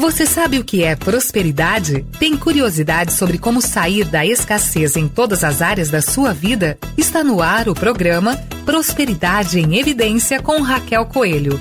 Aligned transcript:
Você 0.00 0.24
sabe 0.24 0.58
o 0.58 0.64
que 0.64 0.82
é 0.82 0.96
prosperidade? 0.96 2.06
Tem 2.18 2.34
curiosidade 2.34 3.12
sobre 3.12 3.36
como 3.36 3.60
sair 3.60 4.02
da 4.06 4.24
escassez 4.24 4.96
em 4.96 5.06
todas 5.06 5.44
as 5.44 5.60
áreas 5.60 5.90
da 5.90 6.00
sua 6.00 6.32
vida? 6.32 6.78
Está 6.96 7.22
no 7.22 7.42
ar 7.42 7.68
o 7.68 7.74
programa 7.74 8.34
Prosperidade 8.64 9.60
em 9.60 9.76
Evidência 9.76 10.40
com 10.40 10.62
Raquel 10.62 11.04
Coelho. 11.04 11.60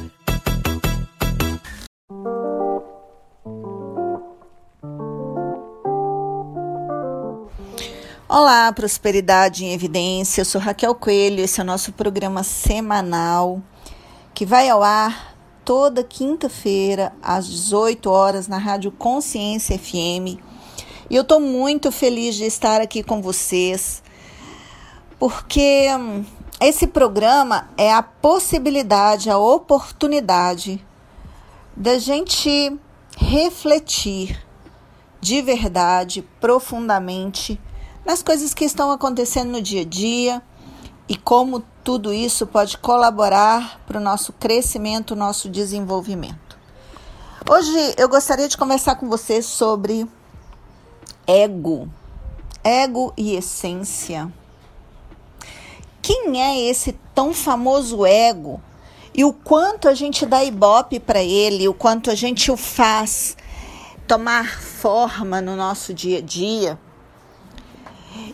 Olá, 8.30 8.72
Prosperidade 8.72 9.66
em 9.66 9.74
Evidência. 9.74 10.40
Eu 10.40 10.46
sou 10.46 10.62
Raquel 10.62 10.96
Coelho. 10.96 11.44
Esse 11.44 11.60
é 11.60 11.64
o 11.64 11.68
nosso 11.68 11.92
programa 11.92 12.42
semanal 12.44 13.62
que 14.34 14.46
vai 14.46 14.70
ao 14.70 14.82
ar 14.82 15.29
toda 15.70 16.04
quinta-feira, 16.04 17.14
às 17.22 17.46
18 17.46 18.10
horas, 18.10 18.48
na 18.48 18.58
Rádio 18.58 18.92
Consciência 18.92 19.78
FM. 19.78 20.42
E 21.08 21.16
eu 21.16 21.22
estou 21.22 21.40
muito 21.40 21.92
feliz 21.92 22.34
de 22.34 22.46
estar 22.46 22.82
aqui 22.82 23.04
com 23.04 23.22
vocês, 23.22 24.02
porque 25.20 25.88
hum, 25.96 26.26
esse 26.60 26.88
programa 26.88 27.70
é 27.78 27.94
a 27.94 28.02
possibilidade, 28.02 29.30
a 29.30 29.38
oportunidade 29.38 30.84
da 31.78 32.00
gente 32.00 32.76
refletir 33.16 34.44
de 35.22 35.40
verdade, 35.40 36.28
profundamente, 36.42 37.62
nas 38.04 38.24
coisas 38.24 38.56
que 38.56 38.66
estão 38.66 38.90
acontecendo 38.90 39.52
no 39.52 39.62
dia 39.62 39.82
a 39.82 39.86
dia 39.86 40.42
e 41.08 41.16
como 41.16 41.64
tudo 41.90 42.14
isso 42.14 42.46
pode 42.46 42.78
colaborar 42.78 43.82
para 43.88 43.98
o 43.98 44.00
nosso 44.00 44.32
crescimento, 44.32 45.16
nosso 45.16 45.50
desenvolvimento. 45.50 46.56
Hoje 47.50 47.96
eu 47.98 48.08
gostaria 48.08 48.48
de 48.48 48.56
conversar 48.56 48.96
com 48.98 49.10
você 49.10 49.42
sobre 49.42 50.08
ego, 51.26 51.90
ego 52.64 53.12
e 53.18 53.36
essência. 53.36 54.32
Quem 56.00 56.40
é 56.40 56.70
esse 56.70 56.92
tão 57.16 57.34
famoso 57.34 58.06
ego 58.06 58.62
e 59.12 59.26
o 59.26 59.34
quanto 59.34 59.90
a 59.90 59.96
gente 59.96 60.28
dá 60.28 60.44
ibope 60.44 61.00
para 61.00 61.24
ele, 61.24 61.68
o 61.68 61.74
quanto 61.74 62.12
a 62.12 62.16
gente 62.16 62.52
o 62.52 62.56
faz 62.56 63.36
tomar 64.08 64.62
forma 64.62 65.42
no 65.42 65.56
nosso 65.56 65.92
dia 65.92 66.20
a 66.20 66.22
dia? 66.22 66.78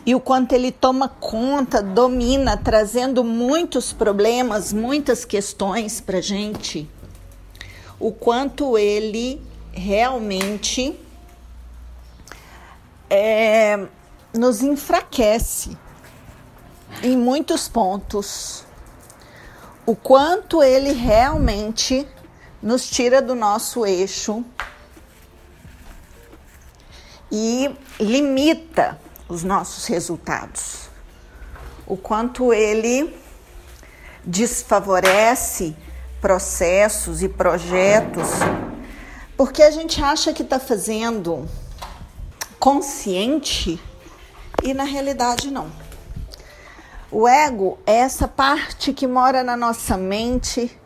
E 0.04 0.14
o 0.14 0.20
quanto 0.20 0.52
ele 0.52 0.70
toma 0.70 1.08
conta, 1.08 1.82
domina, 1.82 2.56
trazendo 2.56 3.24
muitos 3.24 3.92
problemas, 3.92 4.72
muitas 4.72 5.24
questões 5.24 6.00
para 6.00 6.20
gente, 6.20 6.88
o 7.98 8.12
quanto 8.12 8.78
ele 8.78 9.42
realmente 9.72 10.98
é, 13.10 13.86
nos 14.32 14.62
enfraquece 14.62 15.76
em 17.02 17.16
muitos 17.16 17.68
pontos, 17.68 18.64
o 19.84 19.94
quanto 19.94 20.62
ele 20.62 20.92
realmente 20.92 22.06
nos 22.62 22.88
tira 22.88 23.20
do 23.20 23.34
nosso 23.34 23.84
eixo 23.84 24.44
e 27.30 27.70
limita 28.00 28.98
os 29.28 29.42
nossos 29.42 29.86
resultados. 29.86 30.88
O 31.86 31.96
quanto 31.96 32.52
ele 32.52 33.16
desfavorece 34.24 35.76
processos 36.20 37.22
e 37.22 37.28
projetos, 37.28 38.28
porque 39.36 39.62
a 39.62 39.70
gente 39.70 40.02
acha 40.02 40.32
que 40.32 40.42
está 40.42 40.58
fazendo 40.58 41.48
consciente 42.58 43.80
e 44.62 44.74
na 44.74 44.84
realidade 44.84 45.50
não. 45.50 45.70
O 47.10 47.28
ego 47.28 47.78
é 47.86 47.94
essa 47.94 48.26
parte 48.26 48.92
que 48.92 49.06
mora 49.06 49.44
na 49.44 49.56
nossa 49.56 49.96
mente, 49.96 50.76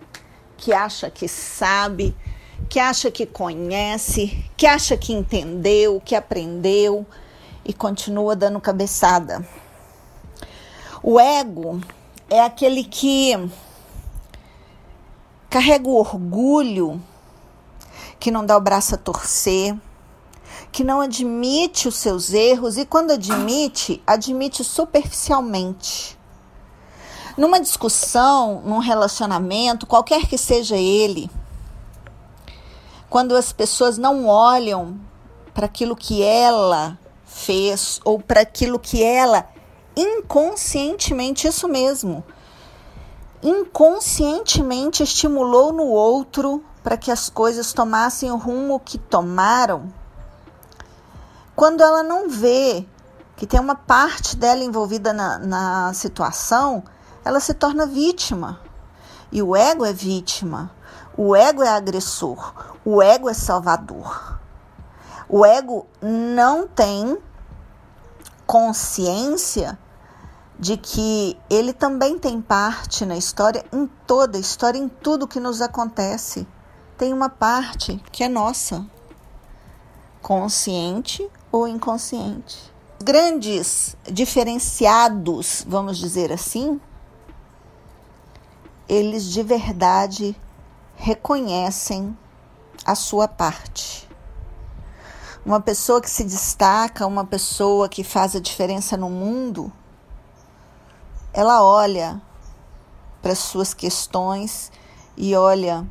que 0.59 0.73
acha 0.73 1.09
que 1.09 1.27
sabe, 1.27 2.15
que 2.69 2.79
acha 2.79 3.11
que 3.11 3.25
conhece, 3.25 4.45
que 4.57 4.67
acha 4.67 4.97
que 4.97 5.15
entendeu, 5.15 6.01
que 6.05 6.15
aprendeu, 6.15 7.07
e 7.71 7.73
continua 7.73 8.35
dando 8.35 8.61
cabeçada. 8.61 9.47
O 11.01 11.21
ego 11.21 11.81
é 12.29 12.41
aquele 12.41 12.83
que 12.83 13.49
carrega 15.49 15.89
o 15.89 15.95
orgulho, 15.95 17.01
que 18.19 18.33
não 18.33 18.45
dá 18.45 18.57
o 18.57 18.61
braço 18.61 18.97
a 18.97 18.99
torcer, 18.99 19.79
que 20.73 20.83
não 20.83 21.01
admite 21.01 21.87
os 21.87 21.95
seus 21.95 22.33
erros 22.33 22.77
e, 22.77 22.85
quando 22.85 23.13
admite, 23.13 24.03
admite 24.05 24.65
superficialmente. 24.65 26.19
Numa 27.37 27.61
discussão, 27.61 28.63
num 28.65 28.79
relacionamento, 28.79 29.87
qualquer 29.87 30.27
que 30.27 30.37
seja 30.37 30.77
ele, 30.77 31.31
quando 33.09 33.37
as 33.37 33.53
pessoas 33.53 33.97
não 33.97 34.27
olham 34.27 34.99
para 35.55 35.67
aquilo 35.67 35.95
que 35.95 36.21
ela 36.21 36.99
fez 37.33 38.01
ou 38.05 38.19
para 38.19 38.41
aquilo 38.41 38.79
que 38.79 39.03
ela 39.03 39.49
inconscientemente, 39.97 41.47
isso 41.47 41.69
mesmo, 41.69 42.25
inconscientemente 43.43 45.03
estimulou 45.03 45.73
no 45.73 45.85
outro 45.85 46.63
para 46.83 46.97
que 46.97 47.11
as 47.11 47.29
coisas 47.29 47.73
tomassem 47.73 48.31
o 48.31 48.37
rumo 48.37 48.81
que 48.81 48.99
tomaram, 48.99 49.93
quando 51.55 51.83
ela 51.83 52.03
não 52.03 52.29
vê 52.29 52.87
que 53.37 53.47
tem 53.47 53.61
uma 53.61 53.75
parte 53.75 54.37
dela 54.37 54.65
envolvida 54.65 55.13
na, 55.13 55.39
na 55.39 55.95
situação, 55.95 56.83
ela 57.25 57.41
se 57.41 57.55
torna 57.55 57.87
vítima. 57.87 58.61
E 59.33 59.43
o 59.43 59.55
ego 59.55 59.85
é 59.85 59.93
vítima, 59.93 60.71
o 61.17 61.37
ego 61.37 61.63
é 61.63 61.69
agressor, 61.69 62.53
o 62.85 63.01
ego 63.03 63.29
é 63.29 63.35
salvador. 63.35 64.40
O 65.33 65.47
ego 65.47 65.87
não 66.03 66.67
tem 66.67 67.17
consciência 68.45 69.79
de 70.59 70.77
que 70.77 71.39
ele 71.49 71.73
também 71.73 72.19
tem 72.19 72.43
parte 72.43 73.07
na 73.07 73.17
história, 73.17 73.65
em 73.73 73.87
toda 74.09 74.37
a 74.37 74.41
história, 74.41 74.77
em 74.77 74.89
tudo 74.89 75.29
que 75.29 75.39
nos 75.39 75.63
acontece. 75.63 76.49
Tem 76.99 77.13
uma 77.13 77.29
parte 77.29 78.03
que 78.11 78.25
é 78.25 78.29
nossa, 78.29 78.85
consciente 80.21 81.25
ou 81.53 81.69
inconsciente. 81.69 82.59
Grandes 83.01 83.97
diferenciados, 84.11 85.65
vamos 85.65 85.97
dizer 85.97 86.33
assim, 86.33 86.81
eles 88.89 89.27
de 89.27 89.45
verdade 89.45 90.37
reconhecem 90.97 92.19
a 92.85 92.97
sua 92.97 93.29
parte. 93.29 94.10
Uma 95.45 95.61
pessoa 95.61 96.01
que 96.01 96.11
se 96.11 96.23
destaca, 96.23 97.07
uma 97.07 97.25
pessoa 97.25 97.89
que 97.89 98.05
faz 98.05 98.37
a 98.37 98.41
diferença 98.41 98.97
no 98.97 99.09
mundo, 99.09 99.73
ela 101.33 101.63
olha 101.63 102.21
para 103.23 103.33
as 103.33 103.39
suas 103.39 103.73
questões 103.73 104.71
e 105.17 105.35
olha 105.35 105.87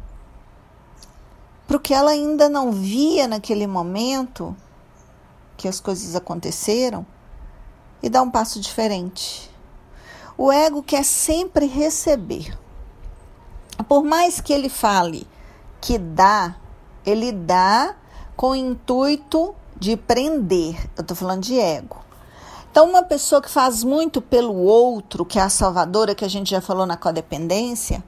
para 1.68 1.78
o 1.78 1.80
que 1.80 1.94
ela 1.94 2.12
ainda 2.12 2.48
não 2.50 2.72
via 2.72 3.28
naquele 3.28 3.66
momento 3.68 4.56
que 5.58 5.68
as 5.68 5.80
coisas 5.80 6.16
aconteceram 6.16 7.06
e 8.02 8.10
dá 8.10 8.22
um 8.22 8.32
passo 8.32 8.60
diferente. 8.60 9.50
O 10.38 10.52
ego 10.52 10.82
quer 10.82 11.04
sempre 11.04 11.66
receber. 11.66 12.58
Por 13.88 14.04
mais 14.04 14.40
que 14.40 14.54
ele 14.54 14.70
fale 14.70 15.28
que 15.82 15.98
dá, 15.98 16.56
ele 17.06 17.32
dá 17.32 17.96
com 18.40 18.52
o 18.52 18.56
intuito 18.56 19.54
de 19.78 19.98
prender. 19.98 20.90
Eu 20.96 21.02
estou 21.02 21.18
falando 21.18 21.42
de 21.42 21.60
ego. 21.60 21.98
Então, 22.72 22.90
uma 22.90 23.04
pessoa 23.04 23.42
que 23.42 23.50
faz 23.50 23.84
muito 23.84 24.22
pelo 24.22 24.56
outro, 24.56 25.26
que 25.26 25.38
é 25.38 25.42
a 25.42 25.50
salvadora, 25.50 26.16
que 26.16 26.24
a 26.24 26.30
gente 26.30 26.52
já 26.52 26.62
falou 26.62 26.86
na 26.86 26.96
codependência, 26.96 28.02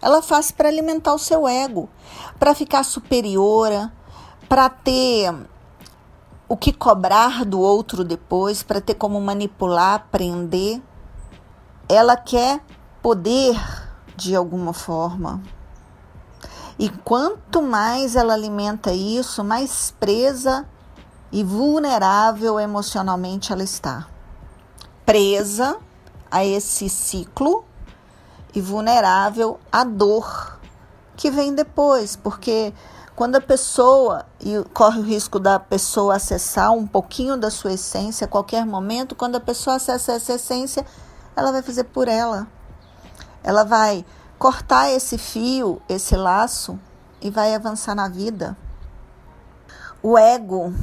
ela 0.00 0.22
faz 0.22 0.52
para 0.52 0.68
alimentar 0.68 1.12
o 1.12 1.18
seu 1.18 1.48
ego, 1.48 1.90
para 2.38 2.54
ficar 2.54 2.84
superiora, 2.84 3.92
para 4.48 4.70
ter 4.70 5.34
o 6.48 6.56
que 6.56 6.72
cobrar 6.72 7.44
do 7.44 7.58
outro 7.58 8.04
depois, 8.04 8.62
para 8.62 8.80
ter 8.80 8.94
como 8.94 9.20
manipular, 9.20 10.06
prender. 10.12 10.80
Ela 11.88 12.16
quer 12.16 12.60
poder 13.02 13.60
de 14.14 14.36
alguma 14.36 14.72
forma. 14.72 15.42
E 16.78 16.88
quanto 16.88 17.60
mais 17.62 18.16
ela 18.16 18.34
alimenta 18.34 18.92
isso, 18.92 19.44
mais 19.44 19.92
presa 20.00 20.66
e 21.30 21.44
vulnerável 21.44 22.58
emocionalmente 22.58 23.52
ela 23.52 23.62
está. 23.62 24.06
Presa 25.04 25.78
a 26.30 26.44
esse 26.44 26.88
ciclo 26.88 27.64
e 28.54 28.60
vulnerável 28.60 29.58
à 29.70 29.84
dor 29.84 30.58
que 31.16 31.30
vem 31.30 31.54
depois, 31.54 32.16
porque 32.16 32.72
Quando 33.14 33.36
a 33.36 33.40
pessoa, 33.40 34.24
e 34.40 34.64
corre 34.72 34.98
o 35.00 35.02
risco 35.02 35.38
da 35.38 35.60
pessoa 35.60 36.16
acessar 36.16 36.72
um 36.72 36.86
pouquinho 36.86 37.36
da 37.36 37.50
sua 37.50 37.74
essência 37.74 38.24
a 38.24 38.28
qualquer 38.28 38.64
momento, 38.64 39.14
quando 39.14 39.36
a 39.36 39.40
pessoa 39.40 39.76
acessa 39.76 40.12
essa 40.12 40.32
essência, 40.32 40.84
ela 41.36 41.52
vai 41.52 41.62
fazer 41.62 41.84
por 41.84 42.08
ela. 42.08 42.46
Ela 43.44 43.64
vai 43.64 44.04
cortar 44.42 44.90
esse 44.90 45.16
fio, 45.16 45.80
esse 45.88 46.16
laço 46.16 46.76
e 47.20 47.30
vai 47.30 47.54
avançar 47.54 47.94
na 47.94 48.08
vida. 48.08 48.56
O 50.02 50.18
ego 50.18 50.74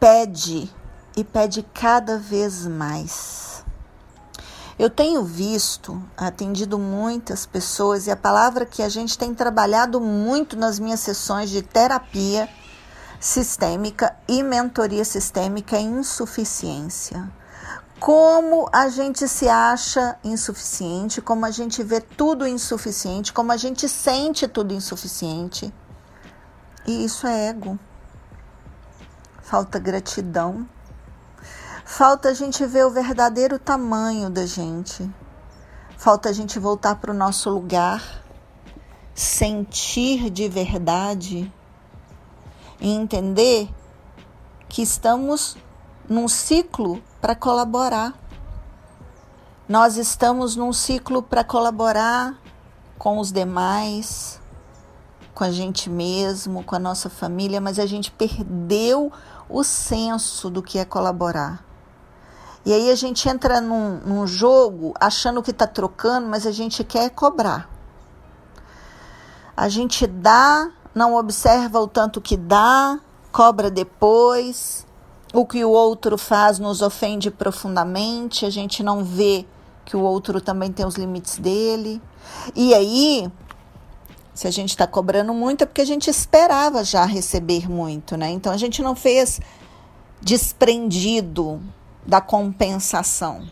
pede 0.00 0.72
e 1.14 1.22
pede 1.22 1.62
cada 1.74 2.16
vez 2.16 2.66
mais. 2.66 3.62
Eu 4.78 4.88
tenho 4.88 5.22
visto, 5.22 6.02
atendido 6.16 6.78
muitas 6.78 7.44
pessoas 7.44 8.06
e 8.06 8.10
a 8.10 8.16
palavra 8.16 8.64
que 8.64 8.82
a 8.82 8.88
gente 8.88 9.18
tem 9.18 9.34
trabalhado 9.34 10.00
muito 10.00 10.56
nas 10.56 10.78
minhas 10.78 11.00
sessões 11.00 11.50
de 11.50 11.60
terapia 11.60 12.48
sistêmica 13.20 14.16
e 14.26 14.42
mentoria 14.42 15.04
sistêmica 15.04 15.76
é 15.76 15.82
insuficiência. 15.82 17.30
Como 17.98 18.68
a 18.72 18.88
gente 18.88 19.26
se 19.26 19.48
acha 19.48 20.18
insuficiente, 20.22 21.20
como 21.22 21.46
a 21.46 21.50
gente 21.50 21.82
vê 21.82 22.00
tudo 22.00 22.46
insuficiente, 22.46 23.32
como 23.32 23.52
a 23.52 23.56
gente 23.56 23.88
sente 23.88 24.46
tudo 24.46 24.74
insuficiente. 24.74 25.72
E 26.86 27.04
isso 27.04 27.26
é 27.26 27.48
ego. 27.48 27.78
Falta 29.42 29.78
gratidão 29.78 30.68
Falta 31.88 32.30
a 32.30 32.34
gente 32.34 32.66
ver 32.66 32.84
o 32.84 32.90
verdadeiro 32.90 33.60
tamanho 33.60 34.28
da 34.28 34.44
gente. 34.44 35.08
Falta 35.96 36.28
a 36.28 36.32
gente 36.32 36.58
voltar 36.58 36.96
para 36.96 37.12
o 37.12 37.14
nosso 37.14 37.48
lugar, 37.48 38.02
sentir 39.14 40.28
de 40.28 40.48
verdade 40.48 41.50
e 42.80 42.90
entender 42.90 43.70
que 44.68 44.82
estamos 44.82 45.56
num 46.08 46.26
ciclo 46.26 47.00
para 47.20 47.34
colaborar. 47.34 48.14
Nós 49.68 49.96
estamos 49.96 50.54
num 50.56 50.72
ciclo 50.72 51.22
para 51.22 51.42
colaborar 51.42 52.34
com 52.98 53.18
os 53.18 53.32
demais, 53.32 54.40
com 55.34 55.44
a 55.44 55.50
gente 55.50 55.90
mesmo, 55.90 56.62
com 56.62 56.76
a 56.76 56.78
nossa 56.78 57.10
família, 57.10 57.60
mas 57.60 57.78
a 57.78 57.86
gente 57.86 58.10
perdeu 58.10 59.12
o 59.48 59.62
senso 59.62 60.48
do 60.48 60.62
que 60.62 60.78
é 60.78 60.84
colaborar. 60.84 61.64
E 62.64 62.72
aí 62.72 62.90
a 62.90 62.94
gente 62.96 63.28
entra 63.28 63.60
num, 63.60 64.00
num 64.00 64.26
jogo 64.26 64.92
achando 64.98 65.42
que 65.42 65.52
está 65.52 65.66
trocando, 65.66 66.26
mas 66.26 66.46
a 66.46 66.50
gente 66.50 66.82
quer 66.82 67.10
cobrar. 67.10 67.68
A 69.56 69.68
gente 69.68 70.06
dá, 70.06 70.70
não 70.94 71.14
observa 71.14 71.80
o 71.80 71.86
tanto 71.86 72.20
que 72.20 72.36
dá, 72.36 72.98
cobra 73.30 73.70
depois. 73.70 74.86
O 75.36 75.44
que 75.44 75.62
o 75.62 75.70
outro 75.70 76.16
faz 76.16 76.58
nos 76.58 76.80
ofende 76.80 77.30
profundamente, 77.30 78.46
a 78.46 78.48
gente 78.48 78.82
não 78.82 79.04
vê 79.04 79.44
que 79.84 79.94
o 79.94 80.00
outro 80.00 80.40
também 80.40 80.72
tem 80.72 80.86
os 80.86 80.94
limites 80.94 81.36
dele. 81.36 82.00
E 82.54 82.72
aí, 82.72 83.30
se 84.32 84.48
a 84.48 84.50
gente 84.50 84.70
está 84.70 84.86
cobrando 84.86 85.34
muito, 85.34 85.60
é 85.60 85.66
porque 85.66 85.82
a 85.82 85.86
gente 85.86 86.08
esperava 86.08 86.82
já 86.82 87.04
receber 87.04 87.70
muito, 87.70 88.16
né? 88.16 88.30
Então 88.30 88.50
a 88.50 88.56
gente 88.56 88.80
não 88.80 88.96
fez 88.96 89.38
desprendido 90.22 91.62
da 92.06 92.22
compensação. 92.22 93.46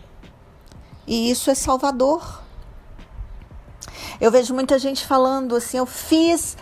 E 1.07 1.31
isso 1.31 1.51
é 1.51 1.55
salvador. 1.55 2.43
Eu 4.19 4.31
vejo 4.31 4.55
muita 4.55 4.79
gente 4.79 5.07
falando 5.07 5.55
assim: 5.55 5.77
eu 5.77 5.85
fiz 5.85 6.57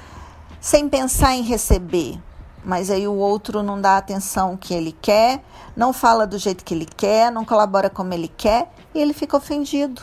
sem 0.61 0.89
pensar 0.89 1.37
em 1.37 1.43
receber, 1.43 2.19
mas 2.65 2.91
aí 2.91 3.07
o 3.09 3.15
outro 3.15 3.63
não 3.63 3.81
dá 3.81 3.93
a 3.93 3.99
atenção 3.99 4.57
que 4.57 4.73
ele 4.73 4.93
quer, 4.93 5.43
não 5.77 5.93
fala 5.93 6.27
do 6.27 6.39
jeito 6.39 6.65
que 6.65 6.75
ele 6.75 6.87
quer, 6.87 7.31
não 7.31 7.45
colabora 7.45 7.91
como 7.91 8.15
ele 8.15 8.29
quer 8.29 8.73
e 8.95 9.01
ele 9.01 9.13
fica 9.13 9.37
ofendido. 9.37 10.03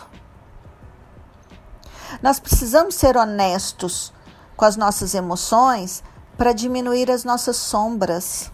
Nós 2.21 2.39
precisamos 2.39 2.95
ser 2.95 3.15
honestos 3.15 4.11
com 4.57 4.65
as 4.65 4.75
nossas 4.75 5.13
emoções 5.13 6.03
para 6.37 6.53
diminuir 6.53 7.09
as 7.11 7.23
nossas 7.23 7.55
sombras, 7.57 8.51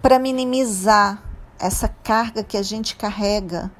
para 0.00 0.18
minimizar 0.18 1.22
essa 1.58 1.88
carga 1.88 2.42
que 2.42 2.56
a 2.56 2.62
gente 2.62 2.96
carrega 2.96 3.70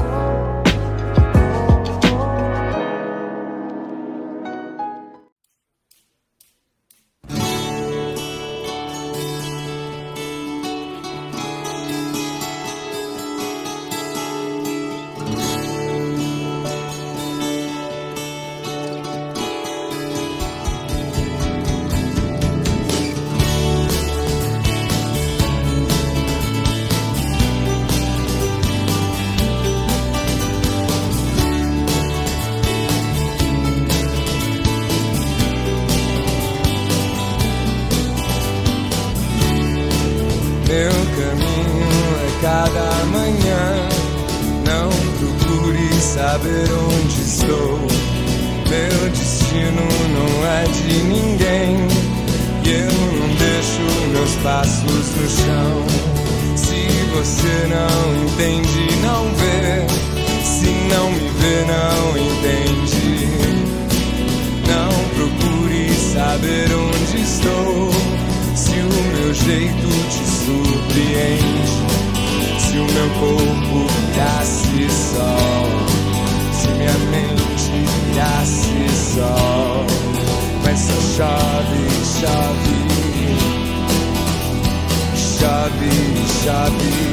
shot 86.44 87.13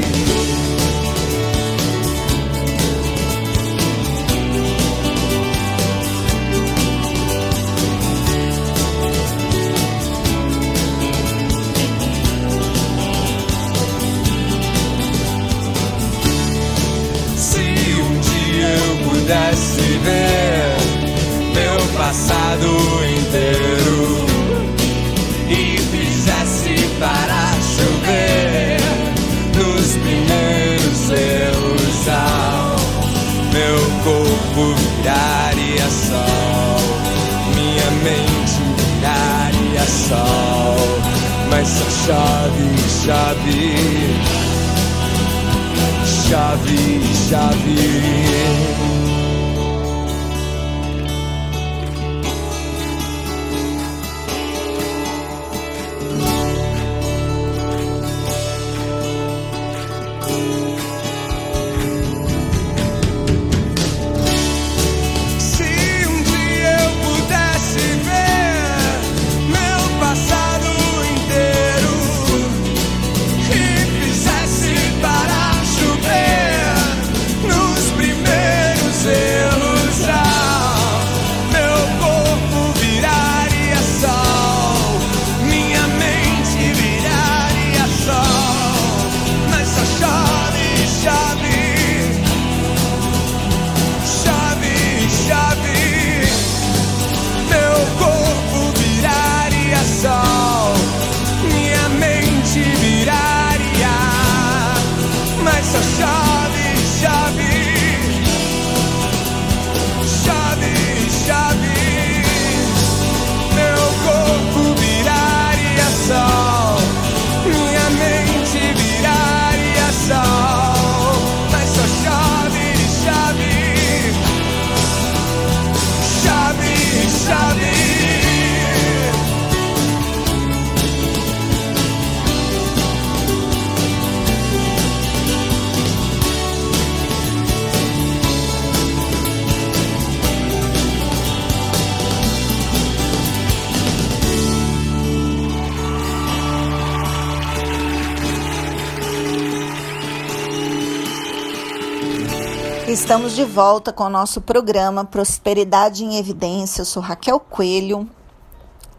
Estamos 153.10 153.34
de 153.34 153.44
volta 153.44 153.92
com 153.92 154.04
o 154.04 154.08
nosso 154.08 154.40
programa 154.40 155.04
Prosperidade 155.04 156.04
em 156.04 156.16
Evidência. 156.16 156.82
Eu 156.82 156.84
sou 156.84 157.02
Raquel 157.02 157.40
Coelho 157.40 158.08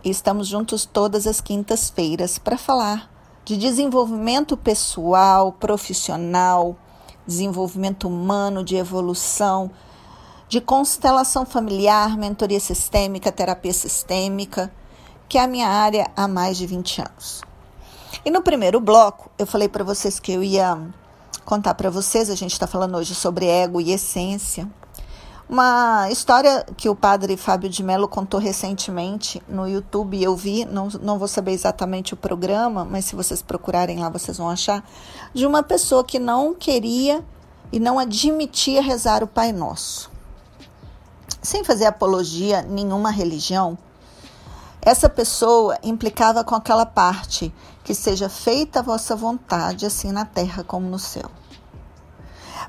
e 0.03 0.10
estamos 0.10 0.50
juntos 0.50 0.84
todas 0.84 1.25
as 1.25 1.39
quintas-feiras 1.39 2.38
para 2.38 2.58
falar 2.58 3.10
de 3.46 3.56
desenvolvimento 3.56 4.58
pessoal, 4.58 5.53
profissional, 5.53 6.75
desenvolvimento 7.25 8.06
humano, 8.06 8.65
de 8.65 8.75
evolução, 8.75 9.72
de 10.50 10.60
constelação 10.60 11.46
familiar, 11.46 12.18
mentoria 12.18 12.60
sistêmica, 12.60 13.32
terapia 13.32 13.72
sistêmica, 13.72 14.70
que 15.30 15.38
é 15.38 15.41
a 15.41 15.48
minha 15.48 15.70
área 15.70 16.12
há 16.18 16.27
mais 16.27 16.58
de 16.58 16.68
20 16.68 17.00
anos. 17.00 17.41
E 18.25 18.30
no 18.30 18.41
primeiro 18.41 18.82
bloco, 18.82 19.32
eu 19.39 19.48
falei 19.48 19.70
para 19.70 19.86
vocês 19.86 20.20
que 20.20 20.34
eu 20.34 20.44
ia 20.44 20.77
contar 21.45 21.74
para 21.74 21.89
vocês. 21.89 22.29
A 22.29 22.36
gente 22.36 22.53
está 22.53 22.67
falando 22.67 22.98
hoje 22.98 23.15
sobre 23.15 23.45
ego 23.45 23.81
e 23.81 23.91
essência. 23.91 24.67
Uma 25.51 26.10
história 26.10 26.65
que 26.77 26.88
o 26.88 26.95
padre 26.95 27.36
Fábio 27.36 27.69
de 27.69 27.83
Mello 27.83 28.07
contou 28.07 28.39
recentemente 28.39 29.43
no 29.50 29.67
YouTube, 29.67 30.24
eu 30.24 30.33
vi, 30.33 30.63
não, 30.63 30.88
não 31.01 31.19
vou 31.19 31.27
saber 31.27 31.51
exatamente 31.51 32.13
o 32.13 32.17
programa, 32.17 32.86
mas 32.86 33.03
se 33.03 33.17
vocês 33.17 33.41
procurarem 33.41 34.00
lá 34.00 34.07
vocês 34.07 34.38
vão 34.38 34.50
achar, 34.50 34.81
de 35.33 35.45
uma 35.45 35.62
pessoa 35.62 36.05
que 36.05 36.17
não 36.17 36.53
queria 36.53 37.21
e 37.69 37.81
não 37.81 38.00
admitia 38.00 38.81
rezar 38.81 39.24
o 39.25 39.27
Pai 39.27 39.51
Nosso. 39.51 40.10
Sem 41.41 41.65
fazer 41.65 41.86
apologia 41.86 42.62
nenhuma 42.62 43.12
religião, 43.12 43.77
essa 44.81 45.10
pessoa 45.10 45.77
implicava 45.83 46.45
com 46.45 46.55
aquela 46.55 46.86
parte 46.86 47.53
que 47.91 47.95
seja 47.95 48.29
feita 48.29 48.79
a 48.79 48.81
vossa 48.81 49.17
vontade, 49.17 49.86
assim 49.86 50.13
na 50.13 50.24
terra 50.24 50.63
como 50.63 50.88
no 50.88 50.98
céu. 50.98 51.29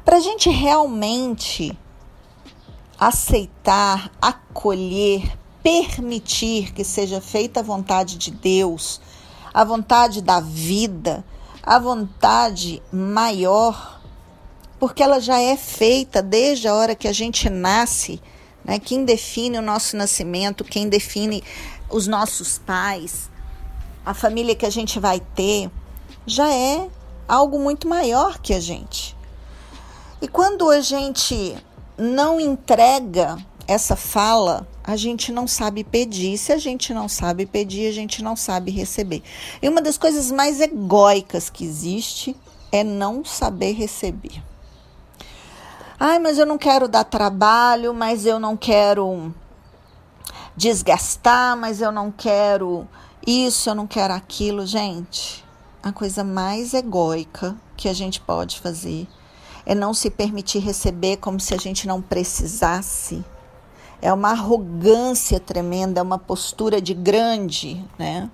Para 0.05 0.17
a 0.17 0.21
gente 0.21 0.51
realmente 0.51 1.79
aceitar, 2.99 4.11
acolher, 4.21 5.39
permitir 5.63 6.73
que 6.73 6.83
seja 6.83 7.21
feita 7.21 7.61
a 7.61 7.63
vontade 7.63 8.19
de 8.19 8.33
Deus, 8.33 9.01
a 9.55 9.63
vontade 9.63 10.21
da 10.21 10.41
vida, 10.41 11.25
a 11.63 11.79
vontade 11.79 12.83
maior, 12.93 14.01
porque 14.81 15.05
ela 15.05 15.21
já 15.21 15.39
é 15.39 15.57
feita 15.57 16.21
desde 16.21 16.67
a 16.67 16.75
hora 16.75 16.97
que 16.97 17.07
a 17.07 17.13
gente 17.13 17.49
nasce. 17.49 18.21
Né? 18.65 18.81
Quem 18.81 19.05
define 19.05 19.57
o 19.57 19.63
nosso 19.63 19.97
nascimento, 19.97 20.65
quem 20.65 20.89
define 20.89 21.45
os 21.89 22.09
nossos 22.09 22.59
pais, 22.59 23.31
a 24.05 24.15
família 24.15 24.55
que 24.55 24.67
a 24.67 24.71
gente 24.71 24.99
vai 24.99 25.21
ter, 25.21 25.71
já 26.27 26.53
é 26.53 26.89
algo 27.29 27.59
muito 27.59 27.89
maior 27.89 28.39
que 28.39 28.53
a 28.53 28.61
gente. 28.61 29.17
E 30.21 30.29
quando 30.29 30.71
a 30.71 30.81
gente 30.81 31.57
não 31.97 32.41
entrega 32.41 33.37
essa 33.67 33.97
fala, 33.97 34.67
a 34.85 34.97
gente 34.97 35.33
não 35.33 35.47
sabe 35.47 35.85
pedir. 35.85 36.37
Se 36.37 36.53
a 36.53 36.59
gente 36.59 36.93
não 36.93 37.09
sabe 37.09 37.47
pedir, 37.47 37.89
a 37.89 37.93
gente 37.93 38.23
não 38.23 38.37
sabe 38.37 38.71
receber. 38.71 39.23
E 39.61 39.69
uma 39.69 39.81
das 39.81 39.97
coisas 39.97 40.31
mais 40.31 40.61
egóicas 40.61 41.49
que 41.49 41.65
existe 41.65 42.37
é 42.71 42.83
não 42.83 43.25
saber 43.25 43.73
receber. 43.73 44.43
Ai, 45.99 46.19
mas 46.19 46.39
eu 46.39 46.47
não 46.47 46.59
quero 46.59 46.89
dar 46.89 47.05
trabalho, 47.05 47.95
mas 47.95 48.27
eu 48.27 48.41
não 48.41 48.57
quero 48.57 49.33
desgastar, 50.57 51.57
mas 51.57 51.81
eu 51.81 51.93
não 51.93 52.11
quero 52.11 52.89
isso, 53.27 53.71
eu 53.71 53.75
não 53.75 53.87
quero 53.87 54.13
aquilo. 54.13 54.67
Gente, 54.67 55.45
a 55.83 55.93
coisa 55.93 56.25
mais 56.25 56.75
egóica 56.75 57.57
que 57.77 57.89
a 57.89 57.93
gente 57.93 58.21
pode 58.21 58.59
fazer 58.61 59.07
é 59.65 59.75
não 59.75 59.95
se 59.95 60.11
permitir 60.11 60.59
receber 60.59 61.19
como 61.19 61.39
se 61.39 61.55
a 61.55 61.57
gente 61.57 61.87
não 61.87 62.03
precisasse. 62.03 63.25
É 64.01 64.13
uma 64.13 64.31
arrogância 64.31 65.39
tremenda, 65.39 66.01
é 66.01 66.03
uma 66.03 66.19
postura 66.19 66.81
de 66.81 66.93
grande, 66.93 67.85
né? 67.97 68.29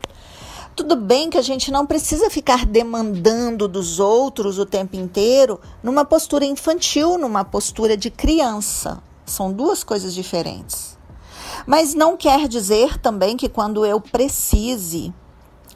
Tudo 0.75 0.97
bem 0.97 1.29
que 1.29 1.37
a 1.37 1.43
gente 1.43 1.71
não 1.71 1.85
precisa 1.85 2.31
ficar 2.31 2.65
demandando 2.65 3.67
dos 3.67 3.99
outros 3.99 4.59
o 4.59 4.65
tempo 4.65 4.97
inteiro 4.97 5.61
numa 5.83 6.05
postura 6.05 6.47
infantil, 6.47 7.19
numa 7.19 7.45
postura 7.45 7.97
de 7.97 8.11
criança. 8.11 9.03
São 9.27 9.53
duas 9.53 9.85
coisas 9.85 10.15
diferentes. 10.15 10.88
Mas 11.67 11.95
não 11.95 12.17
quer 12.17 12.49
dizer 12.49 12.99
também 12.99 13.37
que 13.37 13.49
quando 13.49 13.85
eu 13.85 14.01
precise, 14.01 15.13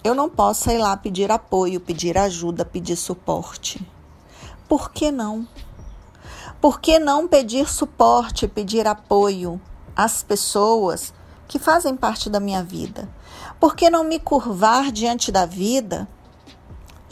eu 0.04 0.14
não 0.14 0.28
possa 0.28 0.72
ir 0.72 0.78
lá 0.78 0.96
pedir 0.96 1.30
apoio, 1.30 1.80
pedir 1.80 2.18
ajuda, 2.18 2.64
pedir 2.64 2.96
suporte. 2.96 3.86
Por 4.68 4.90
que 4.90 5.10
não? 5.10 5.46
Por 6.60 6.80
que 6.80 6.98
não 6.98 7.28
pedir 7.28 7.68
suporte, 7.68 8.48
pedir 8.48 8.86
apoio 8.86 9.60
às 9.94 10.22
pessoas 10.22 11.12
que 11.46 11.58
fazem 11.58 11.96
parte 11.96 12.30
da 12.30 12.40
minha 12.40 12.62
vida? 12.62 13.08
Por 13.60 13.76
que 13.76 13.90
não 13.90 14.04
me 14.04 14.18
curvar 14.18 14.90
diante 14.90 15.30
da 15.30 15.44
vida, 15.44 16.08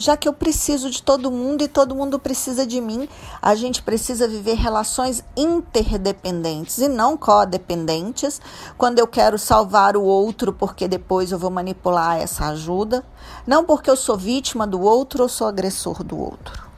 já 0.01 0.17
que 0.17 0.27
eu 0.27 0.33
preciso 0.33 0.89
de 0.89 1.03
todo 1.03 1.29
mundo 1.29 1.63
e 1.63 1.67
todo 1.67 1.93
mundo 1.93 2.17
precisa 2.17 2.65
de 2.65 2.81
mim. 2.81 3.07
A 3.39 3.53
gente 3.53 3.83
precisa 3.83 4.27
viver 4.27 4.55
relações 4.55 5.23
interdependentes 5.37 6.79
e 6.79 6.87
não 6.87 7.15
codependentes, 7.15 8.41
quando 8.79 8.97
eu 8.97 9.05
quero 9.05 9.37
salvar 9.37 9.95
o 9.95 10.03
outro 10.03 10.51
porque 10.51 10.87
depois 10.87 11.31
eu 11.31 11.37
vou 11.37 11.51
manipular 11.51 12.17
essa 12.17 12.47
ajuda, 12.47 13.05
não 13.45 13.63
porque 13.63 13.91
eu 13.91 13.95
sou 13.95 14.17
vítima 14.17 14.65
do 14.65 14.81
outro 14.81 15.21
ou 15.21 15.29
sou 15.29 15.45
agressor 15.45 16.03
do 16.03 16.19
outro. 16.19 16.71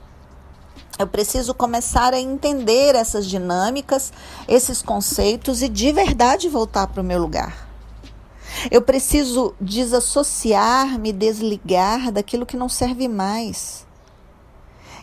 Eu 0.99 1.07
preciso 1.07 1.53
começar 1.53 2.13
a 2.13 2.19
entender 2.19 2.93
essas 2.93 3.25
dinâmicas, 3.25 4.11
esses 4.47 4.81
conceitos 4.81 5.61
e 5.61 5.69
de 5.69 5.93
verdade 5.93 6.49
voltar 6.49 6.87
para 6.87 7.01
o 7.01 7.05
meu 7.05 7.19
lugar. 7.19 7.62
Eu 8.71 8.81
preciso 8.81 9.53
desassociar, 9.59 10.99
me 10.99 11.11
desligar 11.11 12.11
daquilo 12.11 12.45
que 12.45 12.57
não 12.57 12.69
serve 12.69 13.07
mais. 13.07 13.85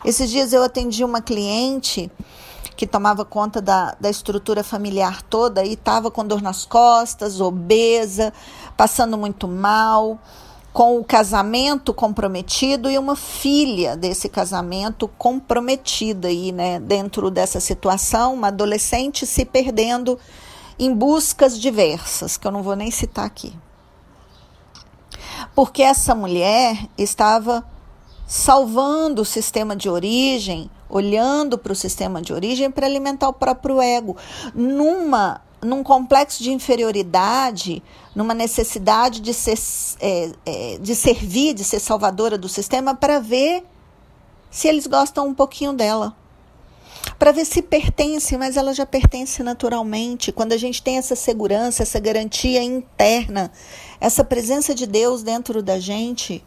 Esses 0.05 0.31
dias 0.31 0.53
eu 0.53 0.63
atendi 0.63 1.05
uma 1.05 1.21
cliente 1.21 2.11
que 2.77 2.87
tomava 2.87 3.25
conta 3.27 3.61
da, 3.61 3.95
da 4.01 4.09
estrutura 4.09 4.65
familiar 4.65 5.21
toda 5.23 5.63
e 5.63 5.75
estava 5.75 6.11
com 6.11 6.27
dor 6.27 6.41
nas 6.41 6.65
costas, 6.65 7.39
obesa, 7.39 8.33
passando 8.75 9.19
muito 9.19 9.47
mal, 9.47 10.19
com 10.73 10.99
o 10.99 11.05
casamento 11.05 11.93
comprometido 11.93 12.91
e 12.91 12.97
uma 12.97 13.17
filha 13.17 13.97
desse 13.97 14.29
casamento 14.31 15.09
comprometida 15.19 16.29
aí, 16.29 16.53
né, 16.53 16.81
dentro 16.81 17.31
dessa 17.31 17.61
situação, 17.61 18.33
uma 18.33 18.49
adolescente 18.49 19.27
se 19.27 19.45
perdendo 19.45 20.19
em 20.81 20.95
buscas 20.95 21.61
diversas, 21.61 22.39
que 22.39 22.47
eu 22.47 22.51
não 22.51 22.63
vou 22.63 22.75
nem 22.75 22.91
citar 22.91 23.27
aqui. 23.27 23.55
Porque 25.55 25.83
essa 25.83 26.15
mulher 26.15 26.89
estava 26.97 27.63
salvando 28.27 29.21
o 29.21 29.25
sistema 29.25 29.77
de 29.77 29.91
origem, 29.91 30.71
olhando 30.89 31.59
para 31.59 31.73
o 31.73 31.77
sistema 31.77 32.23
de 32.23 32.33
origem 32.33 32.71
para 32.71 32.87
alimentar 32.87 33.29
o 33.29 33.33
próprio 33.33 33.81
ego, 33.81 34.17
numa 34.55 35.43
num 35.63 35.83
complexo 35.83 36.43
de 36.43 36.51
inferioridade, 36.51 37.83
numa 38.15 38.33
necessidade 38.33 39.21
de 39.21 39.35
ser, 39.35 39.59
é, 40.01 40.33
é, 40.47 40.79
de 40.79 40.95
servir, 40.95 41.53
de 41.53 41.63
ser 41.63 41.79
salvadora 41.81 42.39
do 42.39 42.49
sistema 42.49 42.95
para 42.95 43.21
ver 43.21 43.63
se 44.51 44.67
eles 44.67 44.87
gostam 44.87 45.29
um 45.29 45.35
pouquinho 45.35 45.75
dela 45.75 46.17
para 47.21 47.33
ver 47.33 47.45
se 47.45 47.61
pertence, 47.61 48.35
mas 48.39 48.57
ela 48.57 48.73
já 48.73 48.87
pertence 48.87 49.43
naturalmente. 49.43 50.33
Quando 50.33 50.53
a 50.53 50.57
gente 50.57 50.83
tem 50.83 50.97
essa 50.97 51.15
segurança, 51.15 51.83
essa 51.83 52.01
garantia 52.01 52.63
interna, 52.63 53.53
essa 54.01 54.25
presença 54.25 54.75
de 54.75 54.87
Deus 54.87 55.23
dentro 55.23 55.63
da 55.63 55.79
gente, 55.79 56.43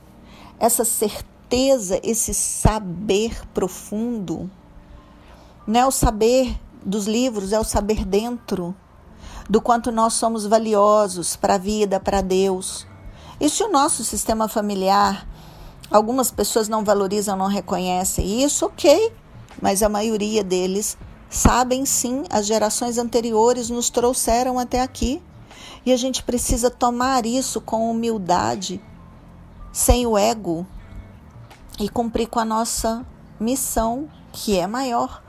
essa 0.60 0.84
certeza, 0.84 2.00
esse 2.02 2.34
saber 2.34 3.40
profundo, 3.54 4.50
não 5.68 5.80
é 5.80 5.86
o 5.86 5.92
saber 5.92 6.60
dos 6.84 7.06
livros, 7.06 7.54
é 7.54 7.60
o 7.60 7.64
saber 7.64 8.04
dentro 8.04 8.76
do 9.48 9.62
quanto 9.62 9.92
nós 9.92 10.14
somos 10.14 10.48
valiosos 10.48 11.36
para 11.36 11.54
a 11.54 11.60
vida, 11.60 12.00
para 12.00 12.20
Deus. 12.20 12.88
E 13.40 13.48
se 13.48 13.64
o 13.64 13.72
nosso 13.72 14.04
sistema 14.04 14.48
familiar, 14.48 15.28
algumas 15.92 16.32
pessoas 16.32 16.68
não 16.68 16.84
valorizam, 16.84 17.38
não 17.38 17.48
reconhecem 17.48 18.42
isso, 18.42 18.66
ok 18.66 19.22
mas 19.62 19.84
a 19.84 19.90
maioria 19.90 20.44
deles 20.44 20.98
sabem 21.30 21.86
sim, 21.86 22.24
as 22.30 22.46
gerações 22.46 22.98
anteriores 22.98 23.70
nos 23.70 23.90
trouxeram 23.90 24.60
até 24.60 24.82
aqui. 24.82 25.22
E 25.86 25.92
a 25.92 25.98
gente 25.98 26.24
precisa 26.24 26.70
tomar 26.70 27.26
isso 27.26 27.60
com 27.60 27.90
humildade, 27.90 28.82
sem 29.72 30.06
o 30.06 30.18
ego, 30.18 30.66
e 31.80 31.90
cumprir 31.90 32.28
com 32.28 32.40
a 32.40 32.46
nossa 32.46 33.06
missão, 33.40 34.08
que 34.32 34.58
é 34.58 34.66
maior, 34.68 35.22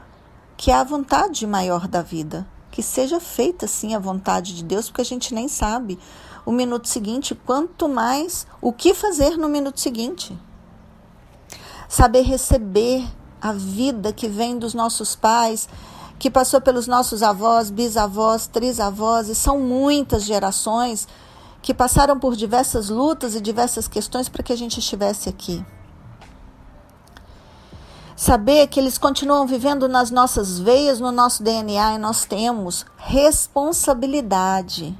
que 0.56 0.70
é 0.70 0.74
a 0.74 0.84
vontade 0.84 1.46
maior 1.46 1.88
da 1.88 2.02
vida. 2.02 2.46
Que 2.70 2.82
seja 2.82 3.18
feita 3.18 3.66
sim 3.66 3.94
a 3.94 3.98
vontade 3.98 4.54
de 4.54 4.62
Deus, 4.62 4.88
porque 4.88 5.00
a 5.00 5.04
gente 5.04 5.34
nem 5.34 5.48
sabe 5.48 5.98
o 6.44 6.52
minuto 6.52 6.88
seguinte, 6.88 7.34
quanto 7.34 7.88
mais 7.88 8.46
o 8.60 8.72
que 8.72 8.92
fazer 8.92 9.36
no 9.36 9.48
minuto 9.48 9.80
seguinte. 9.80 10.36
Saber 11.88 12.22
receber 12.22 13.04
a 13.44 13.52
vida 13.52 14.10
que 14.10 14.26
vem 14.26 14.58
dos 14.58 14.72
nossos 14.72 15.14
pais, 15.14 15.68
que 16.18 16.30
passou 16.30 16.62
pelos 16.62 16.86
nossos 16.86 17.22
avós, 17.22 17.70
bisavós, 17.70 18.46
trisavós, 18.46 19.28
e 19.28 19.34
são 19.34 19.60
muitas 19.60 20.24
gerações 20.24 21.06
que 21.60 21.74
passaram 21.74 22.18
por 22.18 22.34
diversas 22.34 22.88
lutas 22.88 23.34
e 23.34 23.42
diversas 23.42 23.86
questões 23.86 24.30
para 24.30 24.42
que 24.42 24.50
a 24.50 24.56
gente 24.56 24.78
estivesse 24.78 25.28
aqui. 25.28 25.62
Saber 28.16 28.66
que 28.68 28.80
eles 28.80 28.96
continuam 28.96 29.46
vivendo 29.46 29.90
nas 29.90 30.10
nossas 30.10 30.58
veias, 30.58 30.98
no 30.98 31.12
nosso 31.12 31.42
DNA, 31.42 31.96
e 31.96 31.98
nós 31.98 32.24
temos 32.24 32.86
responsabilidade 32.96 34.98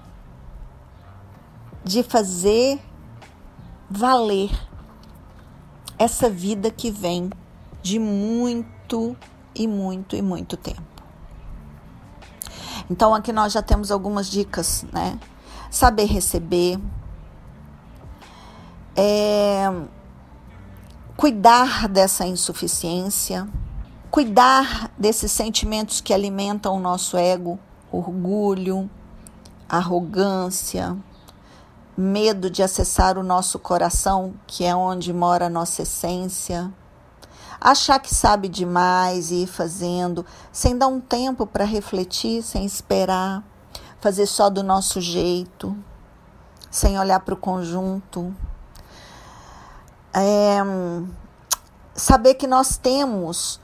de 1.82 2.02
fazer 2.02 2.78
valer 3.88 4.50
essa 5.98 6.28
vida 6.28 6.70
que 6.70 6.90
vem 6.90 7.30
de 7.84 7.98
muito 7.98 9.14
e 9.54 9.68
muito 9.68 10.16
e 10.16 10.22
muito 10.22 10.56
tempo. 10.56 10.82
Então 12.90 13.14
aqui 13.14 13.30
nós 13.30 13.52
já 13.52 13.60
temos 13.60 13.90
algumas 13.90 14.26
dicas, 14.26 14.86
né? 14.90 15.20
Saber 15.70 16.06
receber, 16.06 16.80
é, 18.96 19.70
cuidar 21.14 21.86
dessa 21.86 22.26
insuficiência, 22.26 23.46
cuidar 24.10 24.90
desses 24.96 25.30
sentimentos 25.30 26.00
que 26.00 26.14
alimentam 26.14 26.76
o 26.76 26.80
nosso 26.80 27.18
ego, 27.18 27.58
orgulho, 27.92 28.88
arrogância, 29.68 30.96
medo 31.94 32.48
de 32.48 32.62
acessar 32.62 33.18
o 33.18 33.22
nosso 33.22 33.58
coração, 33.58 34.32
que 34.46 34.64
é 34.64 34.74
onde 34.74 35.12
mora 35.12 35.46
a 35.46 35.50
nossa 35.50 35.82
essência 35.82 36.72
achar 37.64 37.98
que 37.98 38.14
sabe 38.14 38.46
demais 38.46 39.30
e 39.30 39.44
ir 39.44 39.46
fazendo, 39.46 40.26
sem 40.52 40.76
dar 40.76 40.88
um 40.88 41.00
tempo 41.00 41.46
para 41.46 41.64
refletir, 41.64 42.42
sem 42.42 42.66
esperar, 42.66 43.42
fazer 44.02 44.26
só 44.26 44.50
do 44.50 44.62
nosso 44.62 45.00
jeito, 45.00 45.74
sem 46.70 46.98
olhar 46.98 47.20
para 47.20 47.32
o 47.32 47.38
conjunto. 47.38 48.36
É, 50.12 50.58
saber 51.94 52.34
que 52.34 52.46
nós 52.46 52.76
temos 52.76 53.58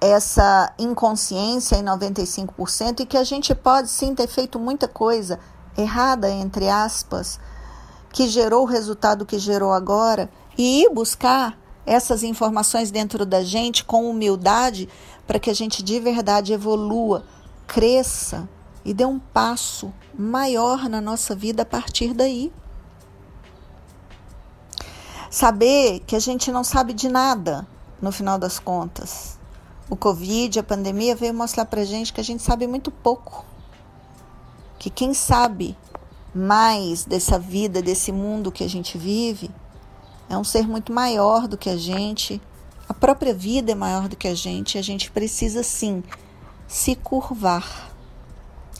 essa 0.00 0.74
inconsciência 0.76 1.76
em 1.76 1.84
95% 1.84 3.00
e 3.00 3.06
que 3.06 3.16
a 3.16 3.22
gente 3.22 3.54
pode 3.54 3.88
sim 3.88 4.12
ter 4.12 4.26
feito 4.26 4.58
muita 4.58 4.88
coisa 4.88 5.38
errada, 5.78 6.28
entre 6.28 6.68
aspas, 6.68 7.38
que 8.12 8.26
gerou 8.26 8.62
o 8.62 8.68
resultado 8.68 9.24
que 9.24 9.38
gerou 9.38 9.72
agora 9.72 10.28
e 10.58 10.82
ir 10.82 10.90
buscar 10.90 11.63
essas 11.86 12.22
informações 12.22 12.90
dentro 12.90 13.26
da 13.26 13.42
gente 13.42 13.84
com 13.84 14.08
humildade 14.08 14.88
para 15.26 15.38
que 15.38 15.50
a 15.50 15.54
gente 15.54 15.82
de 15.82 16.00
verdade 16.00 16.52
evolua, 16.52 17.24
cresça 17.66 18.48
e 18.84 18.92
dê 18.92 19.04
um 19.04 19.18
passo 19.18 19.92
maior 20.16 20.88
na 20.88 21.00
nossa 21.00 21.34
vida 21.34 21.62
a 21.62 21.66
partir 21.66 22.12
daí. 22.12 22.52
Saber 25.30 26.00
que 26.00 26.14
a 26.14 26.20
gente 26.20 26.52
não 26.52 26.62
sabe 26.62 26.92
de 26.92 27.08
nada 27.08 27.66
no 28.00 28.12
final 28.12 28.38
das 28.38 28.58
contas. 28.58 29.38
O 29.90 29.96
Covid, 29.96 30.58
a 30.58 30.62
pandemia 30.62 31.16
veio 31.16 31.34
mostrar 31.34 31.64
para 31.64 31.84
gente 31.84 32.12
que 32.12 32.20
a 32.20 32.24
gente 32.24 32.42
sabe 32.42 32.66
muito 32.66 32.90
pouco. 32.90 33.44
Que 34.78 34.88
quem 34.88 35.12
sabe 35.12 35.76
mais 36.34 37.04
dessa 37.04 37.38
vida, 37.38 37.82
desse 37.82 38.12
mundo 38.12 38.52
que 38.52 38.64
a 38.64 38.68
gente 38.68 38.96
vive, 38.96 39.50
é 40.28 40.36
um 40.36 40.44
ser 40.44 40.66
muito 40.66 40.92
maior 40.92 41.46
do 41.46 41.56
que 41.56 41.68
a 41.70 41.76
gente, 41.76 42.40
a 42.88 42.94
própria 42.94 43.32
vida 43.32 43.72
é 43.72 43.74
maior 43.74 44.08
do 44.08 44.16
que 44.16 44.28
a 44.28 44.34
gente, 44.34 44.78
a 44.78 44.82
gente 44.82 45.10
precisa 45.10 45.62
sim 45.62 46.02
se 46.66 46.94
curvar 46.94 47.90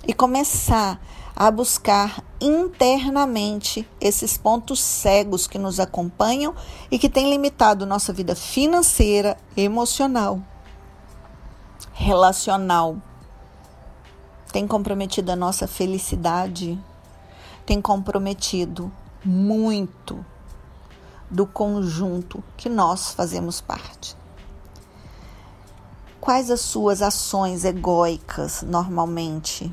e 0.07 0.13
começar 0.13 1.01
a 1.37 1.51
buscar 1.51 2.23
internamente 2.41 3.89
esses 4.01 4.37
pontos 4.37 4.81
cegos 4.81 5.47
que 5.47 5.59
nos 5.59 5.81
acompanham 5.81 6.55
e 6.91 6.99
que 6.99 7.09
têm 7.09 7.31
limitado 7.31 7.87
nossa 7.87 8.13
vida 8.13 8.37
financeira, 8.37 9.37
emocional, 9.57 10.41
relacional. 11.93 12.97
Tem 14.53 14.67
comprometido 14.67 15.33
a 15.33 15.37
nossa 15.37 15.67
felicidade, 15.67 16.79
tem 17.67 17.81
comprometido 17.81 18.93
muito 19.25 20.25
do 21.31 21.47
conjunto 21.47 22.43
que 22.57 22.69
nós 22.69 23.13
fazemos 23.13 23.61
parte. 23.61 24.17
Quais 26.21 26.51
as 26.51 26.61
suas 26.61 27.03
ações 27.03 27.65
egóicas 27.65 28.63
normalmente? 28.63 29.73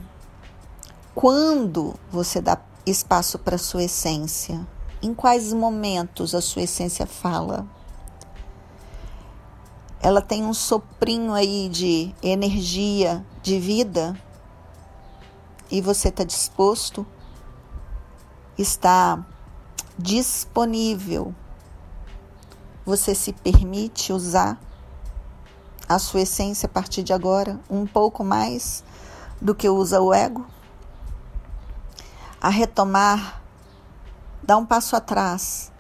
Quando 1.15 1.95
você 2.11 2.41
dá 2.41 2.57
espaço 2.85 3.39
para 3.39 3.55
a 3.55 3.59
sua 3.59 3.83
essência? 3.83 4.65
Em 5.01 5.13
quais 5.13 5.53
momentos 5.53 6.35
a 6.35 6.41
sua 6.41 6.63
essência 6.63 7.05
fala? 7.05 7.67
ela 10.01 10.21
tem 10.21 10.43
um 10.43 10.53
soprinho 10.53 11.33
aí 11.33 11.69
de 11.69 12.13
energia, 12.23 13.23
de 13.43 13.59
vida, 13.59 14.19
e 15.69 15.79
você 15.79 16.07
está 16.07 16.23
disposto, 16.23 17.05
está 18.57 19.23
disponível, 19.97 21.35
você 22.86 23.13
se 23.13 23.34
permite 23.34 24.12
usar 24.12 24.60
a 25.88 26.00
sua 26.00 26.22
essência 26.22 26.67
a 26.67 26.70
partir 26.70 27.04
de 27.04 27.13
agora 27.13 27.60
um 27.70 27.86
pouco 27.86 28.24
mais 28.24 28.84
do 29.41 29.54
que 29.54 29.67
usa 29.70 30.02
o 30.02 30.13
ego? 30.13 30.46
A 32.39 32.50
retomar, 32.50 33.41
dar 34.41 34.58
um 34.58 34.65
passo 34.65 34.96
atrás 34.96 35.72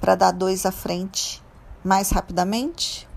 para 0.00 0.14
dar 0.14 0.32
dois 0.32 0.66
à 0.66 0.72
frente 0.72 1.42
mais 1.84 2.10
rapidamente? 2.10 3.08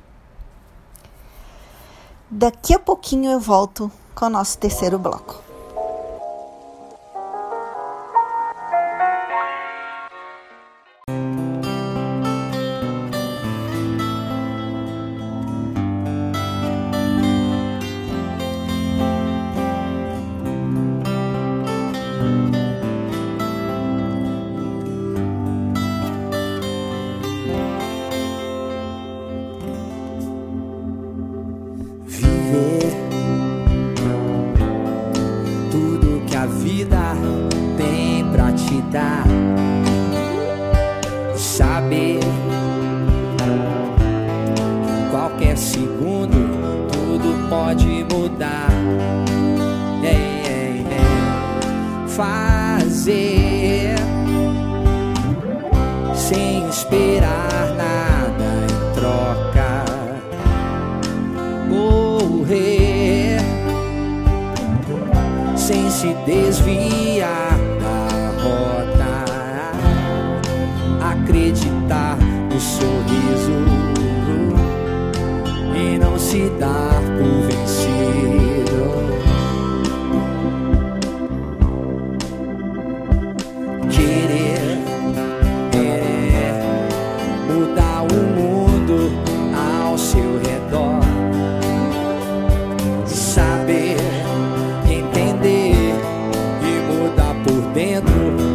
Daqui 2.30 2.74
a 2.74 2.80
pouquinho 2.80 3.32
eu 3.32 3.40
volto 3.40 3.92
com 4.14 4.26
o 4.26 4.30
nosso 4.30 4.58
terceiro 4.58 4.98
bloco. 4.98 5.45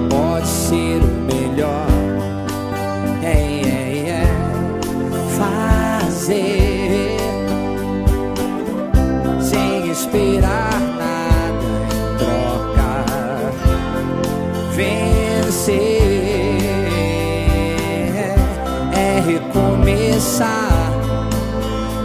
pode 0.08 0.46
ser 0.46 1.00
o 1.02 1.06
melhor. 1.32 1.86
É, 3.22 3.26
é, 3.26 4.08
é 4.08 4.26
fazer 5.38 7.16
sem 9.40 9.90
esperar 9.90 10.80
nada 10.98 11.64
em 11.86 12.16
troca. 12.18 13.04
Vencer 14.72 16.00
é 18.92 19.20
recomeçar 19.26 20.92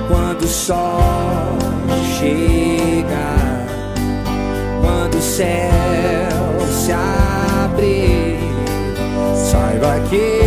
quando 0.08 0.43
o 0.43 0.47
sol 0.47 1.58
chega, 2.17 3.28
quando 4.82 5.15
o 5.15 5.21
céu 5.21 6.05
Eu 9.86 10.44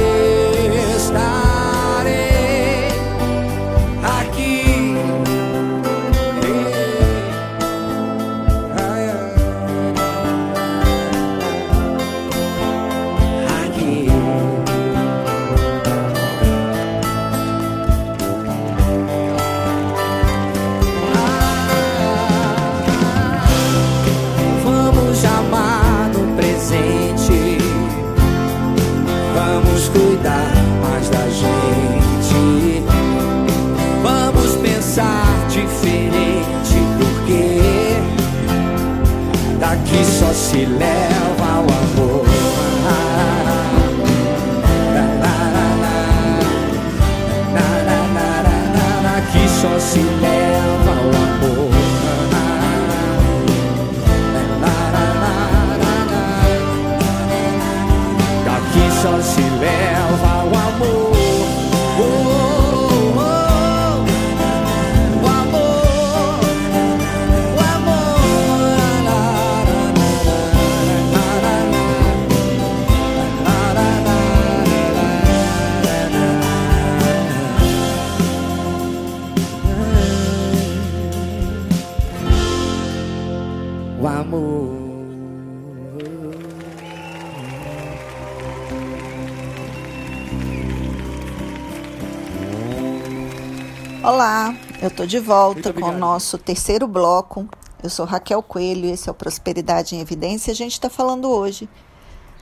estou 94.98 95.06
de 95.06 95.20
volta 95.20 95.72
com 95.72 95.84
o 95.84 95.96
nosso 95.96 96.37
terceiro 96.37 96.88
bloco. 96.88 97.48
Eu 97.80 97.88
sou 97.88 98.04
Raquel 98.04 98.42
Coelho, 98.42 98.90
esse 98.90 99.08
é 99.08 99.12
o 99.12 99.14
Prosperidade 99.14 99.94
em 99.94 100.00
Evidência. 100.00 100.50
A 100.50 100.56
gente 100.56 100.72
está 100.72 100.90
falando 100.90 101.30
hoje 101.30 101.68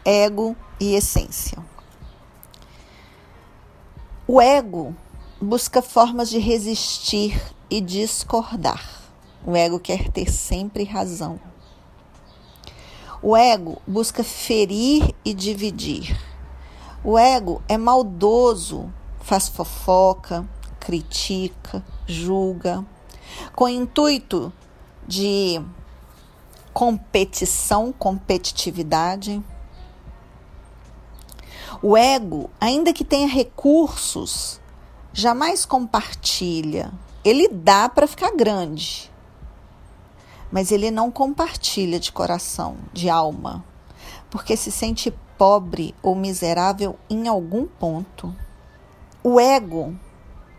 ego 0.02 0.56
e 0.80 0.94
essência. 0.94 1.58
O 4.26 4.40
ego 4.40 4.96
busca 5.38 5.82
formas 5.82 6.30
de 6.30 6.38
resistir 6.38 7.38
e 7.68 7.78
discordar. 7.78 9.02
O 9.44 9.54
ego 9.54 9.78
quer 9.78 10.08
ter 10.08 10.32
sempre 10.32 10.84
razão. 10.84 11.38
O 13.20 13.36
ego 13.36 13.82
busca 13.86 14.24
ferir 14.24 15.14
e 15.22 15.34
dividir. 15.34 16.18
O 17.04 17.18
ego 17.18 17.60
é 17.68 17.76
maldoso, 17.76 18.90
faz 19.20 19.46
fofoca, 19.46 20.48
critica, 20.80 21.84
julga, 22.06 22.84
com 23.54 23.68
intuito 23.68 24.52
de 25.06 25.60
competição, 26.72 27.92
competitividade. 27.92 29.42
O 31.82 31.96
ego, 31.96 32.50
ainda 32.60 32.92
que 32.92 33.04
tenha 33.04 33.28
recursos, 33.28 34.60
jamais 35.12 35.64
compartilha. 35.64 36.92
Ele 37.24 37.48
dá 37.48 37.88
para 37.88 38.06
ficar 38.06 38.30
grande, 38.36 39.10
mas 40.52 40.70
ele 40.70 40.90
não 40.90 41.10
compartilha 41.10 41.98
de 41.98 42.12
coração, 42.12 42.76
de 42.92 43.10
alma, 43.10 43.64
porque 44.30 44.56
se 44.56 44.70
sente 44.70 45.12
pobre 45.36 45.94
ou 46.02 46.14
miserável 46.14 46.98
em 47.10 47.26
algum 47.26 47.66
ponto. 47.66 48.34
O 49.24 49.40
ego 49.40 49.98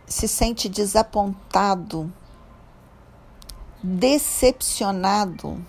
se 0.07 0.27
sente 0.27 0.69
desapontado, 0.69 2.11
decepcionado, 3.83 5.63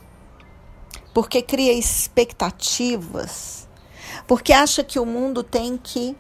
porque 1.13 1.43
cria 1.43 1.73
expectativas, 1.73 3.69
porque 4.27 4.53
acha 4.53 4.85
que 4.85 5.01
o 5.01 5.05
mundo 5.05 5.43
tem 5.43 5.77
que 5.77 6.17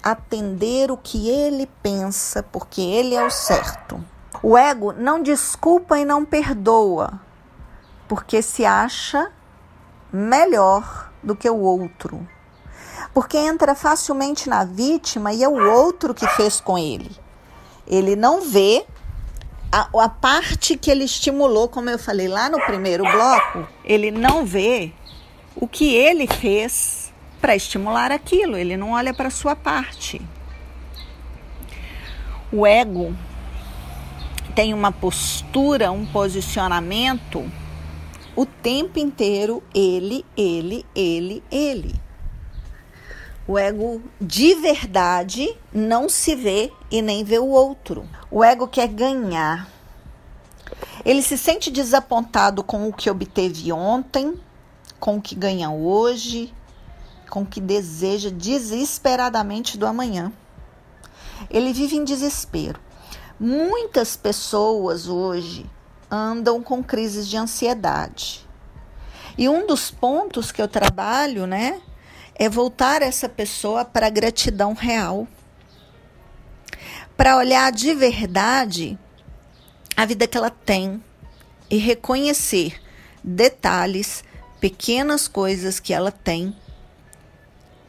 atender 0.00 0.92
o 0.92 0.96
que 0.96 1.28
ele 1.28 1.66
pensa, 1.82 2.40
porque 2.40 2.80
ele 2.80 3.16
é 3.16 3.26
o 3.26 3.30
certo. 3.30 4.02
O 4.40 4.56
ego 4.56 4.92
não 4.92 5.20
desculpa 5.20 5.98
e 5.98 6.04
não 6.04 6.24
perdoa, 6.24 7.20
porque 8.06 8.40
se 8.40 8.64
acha 8.64 9.32
melhor 10.12 11.10
do 11.20 11.34
que 11.34 11.50
o 11.50 11.58
outro. 11.58 12.26
Porque 13.12 13.36
entra 13.36 13.74
facilmente 13.74 14.48
na 14.48 14.64
vítima 14.64 15.32
e 15.32 15.42
é 15.42 15.48
o 15.48 15.70
outro 15.72 16.14
que 16.14 16.28
fez 16.28 16.60
com 16.60 16.78
ele. 16.78 17.25
Ele 17.86 18.16
não 18.16 18.42
vê 18.42 18.84
a, 19.70 19.88
a 20.02 20.08
parte 20.08 20.76
que 20.76 20.90
ele 20.90 21.04
estimulou, 21.04 21.68
como 21.68 21.90
eu 21.90 21.98
falei 21.98 22.28
lá 22.28 22.48
no 22.48 22.60
primeiro 22.66 23.04
bloco, 23.04 23.66
ele 23.84 24.10
não 24.10 24.44
vê 24.44 24.92
o 25.54 25.66
que 25.66 25.94
ele 25.94 26.26
fez 26.26 27.12
para 27.40 27.54
estimular 27.54 28.10
aquilo, 28.10 28.56
ele 28.56 28.76
não 28.76 28.92
olha 28.92 29.14
para 29.14 29.28
a 29.28 29.30
sua 29.30 29.54
parte. 29.54 30.20
O 32.52 32.66
ego 32.66 33.14
tem 34.54 34.72
uma 34.72 34.90
postura, 34.90 35.90
um 35.90 36.06
posicionamento 36.06 37.44
o 38.36 38.44
tempo 38.44 38.98
inteiro 38.98 39.62
ele, 39.74 40.24
ele, 40.36 40.84
ele, 40.94 41.42
ele. 41.50 41.94
O 43.48 43.56
ego 43.56 44.02
de 44.20 44.54
verdade 44.56 45.56
não 45.72 46.08
se 46.08 46.34
vê 46.34 46.72
e 46.90 47.00
nem 47.00 47.22
vê 47.22 47.38
o 47.38 47.46
outro. 47.46 48.08
O 48.28 48.42
ego 48.42 48.66
quer 48.66 48.88
ganhar. 48.88 49.68
Ele 51.04 51.22
se 51.22 51.38
sente 51.38 51.70
desapontado 51.70 52.64
com 52.64 52.88
o 52.88 52.92
que 52.92 53.08
obteve 53.08 53.70
ontem, 53.70 54.34
com 54.98 55.18
o 55.18 55.22
que 55.22 55.36
ganha 55.36 55.70
hoje, 55.70 56.52
com 57.30 57.42
o 57.42 57.46
que 57.46 57.60
deseja 57.60 58.30
desesperadamente 58.30 59.78
do 59.78 59.86
amanhã. 59.86 60.32
Ele 61.48 61.72
vive 61.72 61.96
em 61.96 62.04
desespero. 62.04 62.80
Muitas 63.38 64.16
pessoas 64.16 65.06
hoje 65.06 65.66
andam 66.10 66.60
com 66.62 66.82
crises 66.82 67.28
de 67.28 67.36
ansiedade. 67.36 68.44
E 69.38 69.48
um 69.48 69.66
dos 69.66 69.90
pontos 69.90 70.50
que 70.50 70.62
eu 70.62 70.66
trabalho, 70.66 71.46
né, 71.46 71.80
é 72.38 72.48
voltar 72.48 73.02
essa 73.02 73.28
pessoa 73.28 73.84
para 73.84 74.06
a 74.06 74.10
gratidão 74.10 74.74
real. 74.74 75.26
Para 77.16 77.36
olhar 77.36 77.72
de 77.72 77.94
verdade 77.94 78.98
a 79.96 80.04
vida 80.04 80.26
que 80.26 80.36
ela 80.36 80.50
tem 80.50 81.02
e 81.70 81.78
reconhecer 81.78 82.78
detalhes, 83.24 84.22
pequenas 84.60 85.26
coisas 85.26 85.80
que 85.80 85.94
ela 85.94 86.12
tem 86.12 86.54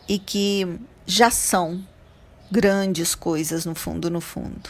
e 0.08 0.18
que 0.18 0.80
já 1.06 1.30
são 1.30 1.86
grandes 2.50 3.14
coisas 3.14 3.66
no 3.66 3.76
fundo, 3.76 4.10
no 4.10 4.22
fundo. 4.22 4.70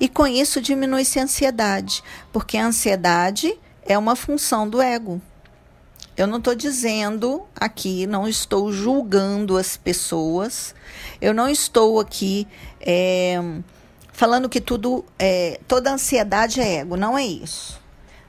E 0.00 0.08
com 0.08 0.26
isso 0.26 0.60
diminui-se 0.60 1.20
a 1.20 1.24
ansiedade, 1.24 2.02
porque 2.32 2.56
a 2.56 2.66
ansiedade 2.66 3.54
é 3.84 3.96
uma 3.96 4.16
função 4.16 4.68
do 4.68 4.80
ego. 4.80 5.20
Eu 6.16 6.26
não 6.26 6.38
estou 6.38 6.54
dizendo 6.54 7.46
aqui, 7.56 8.06
não 8.06 8.28
estou 8.28 8.70
julgando 8.70 9.56
as 9.56 9.78
pessoas, 9.78 10.74
eu 11.20 11.32
não 11.32 11.48
estou 11.48 11.98
aqui 11.98 12.46
é, 12.80 13.40
falando 14.12 14.46
que 14.48 14.60
tudo, 14.60 15.04
é, 15.18 15.58
toda 15.66 15.90
ansiedade 15.90 16.60
é 16.60 16.80
ego, 16.80 16.96
não 16.96 17.16
é 17.16 17.24
isso. 17.24 17.80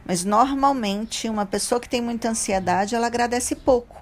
Mas 0.05 0.23
normalmente 0.23 1.27
uma 1.27 1.45
pessoa 1.45 1.79
que 1.79 1.89
tem 1.89 2.01
muita 2.01 2.29
ansiedade, 2.29 2.95
ela 2.95 3.07
agradece 3.07 3.53
pouco. 3.53 4.01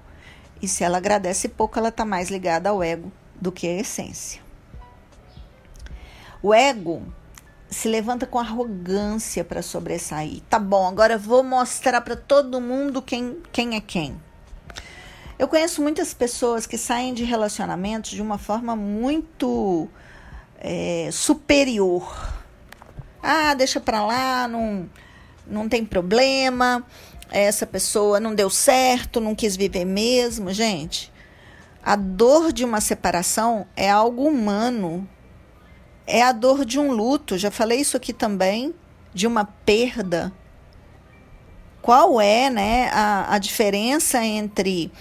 E 0.62 0.68
se 0.68 0.84
ela 0.84 0.98
agradece 0.98 1.50
pouco, 1.50 1.80
ela 1.80 1.90
está 1.90 2.06
mais 2.06 2.30
ligada 2.30 2.70
ao 2.70 2.84
ego 2.84 3.12
do 3.36 3.52
que 3.52 3.68
à 3.68 3.80
essência. 3.80 4.42
O 6.42 6.54
ego 6.54 7.04
se 7.72 7.88
levanta 7.88 8.28
com 8.28 8.38
arrogância 8.38 9.46
para 9.46 9.62
sobressair. 9.62 10.42
Tá 10.50 10.60
bom, 10.60 10.86
agora 10.86 11.18
vou 11.18 11.42
mostrar 11.42 12.02
para 12.02 12.18
todo 12.18 12.60
mundo 12.60 13.02
quem, 13.02 13.38
quem 13.50 13.78
é 13.78 13.82
quem. 13.82 14.22
Eu 15.40 15.48
conheço 15.48 15.82
muitas 15.82 16.14
pessoas 16.14 16.68
que 16.68 16.78
saem 16.78 17.14
de 17.14 17.24
relacionamentos 17.24 18.12
de 18.12 18.22
uma 18.22 18.38
forma 18.38 18.76
muito 18.76 19.88
é, 20.60 21.10
superior. 21.14 22.44
Ah, 23.24 23.54
deixa 23.54 23.80
para 23.80 24.06
lá, 24.06 24.50
não, 24.50 24.90
não 25.48 25.70
tem 25.70 25.86
problema. 25.86 26.86
Essa 27.32 27.66
pessoa 27.66 28.20
não 28.20 28.36
deu 28.36 28.50
certo, 28.50 29.22
não 29.22 29.34
quis 29.34 29.56
viver 29.56 29.86
mesmo. 29.86 30.52
Gente, 30.52 31.12
a 31.82 31.96
dor 31.96 32.52
de 32.52 32.66
uma 32.66 32.82
separação 32.82 33.66
é 33.78 33.90
algo 33.90 34.28
humano 34.28 35.08
é 36.12 36.22
a 36.22 36.34
dor 36.34 36.66
de 36.66 36.78
um 36.78 36.92
luto. 36.92 37.38
Já 37.38 37.50
falei 37.50 37.80
isso 37.80 37.96
aqui 37.96 38.12
também, 38.12 38.76
de 39.14 39.26
uma 39.26 39.46
perda. 39.46 40.32
Qual 41.82 42.20
é 42.20 42.50
né, 42.50 42.90
a, 42.92 43.34
a 43.36 43.40
diferença 43.40 44.24
entre 44.24 44.92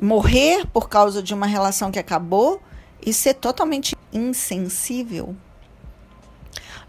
morrer 0.00 0.66
por 0.66 0.88
causa 0.88 1.22
de 1.22 1.34
uma 1.34 1.46
relação 1.46 1.90
que 1.90 1.98
acabou 1.98 2.62
e 3.04 3.12
ser 3.12 3.34
totalmente 3.34 3.96
insensível? 4.12 5.36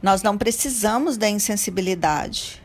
Nós 0.02 0.22
não 0.22 0.38
precisamos 0.38 1.18
da 1.18 1.28
insensibilidade. 1.28 2.64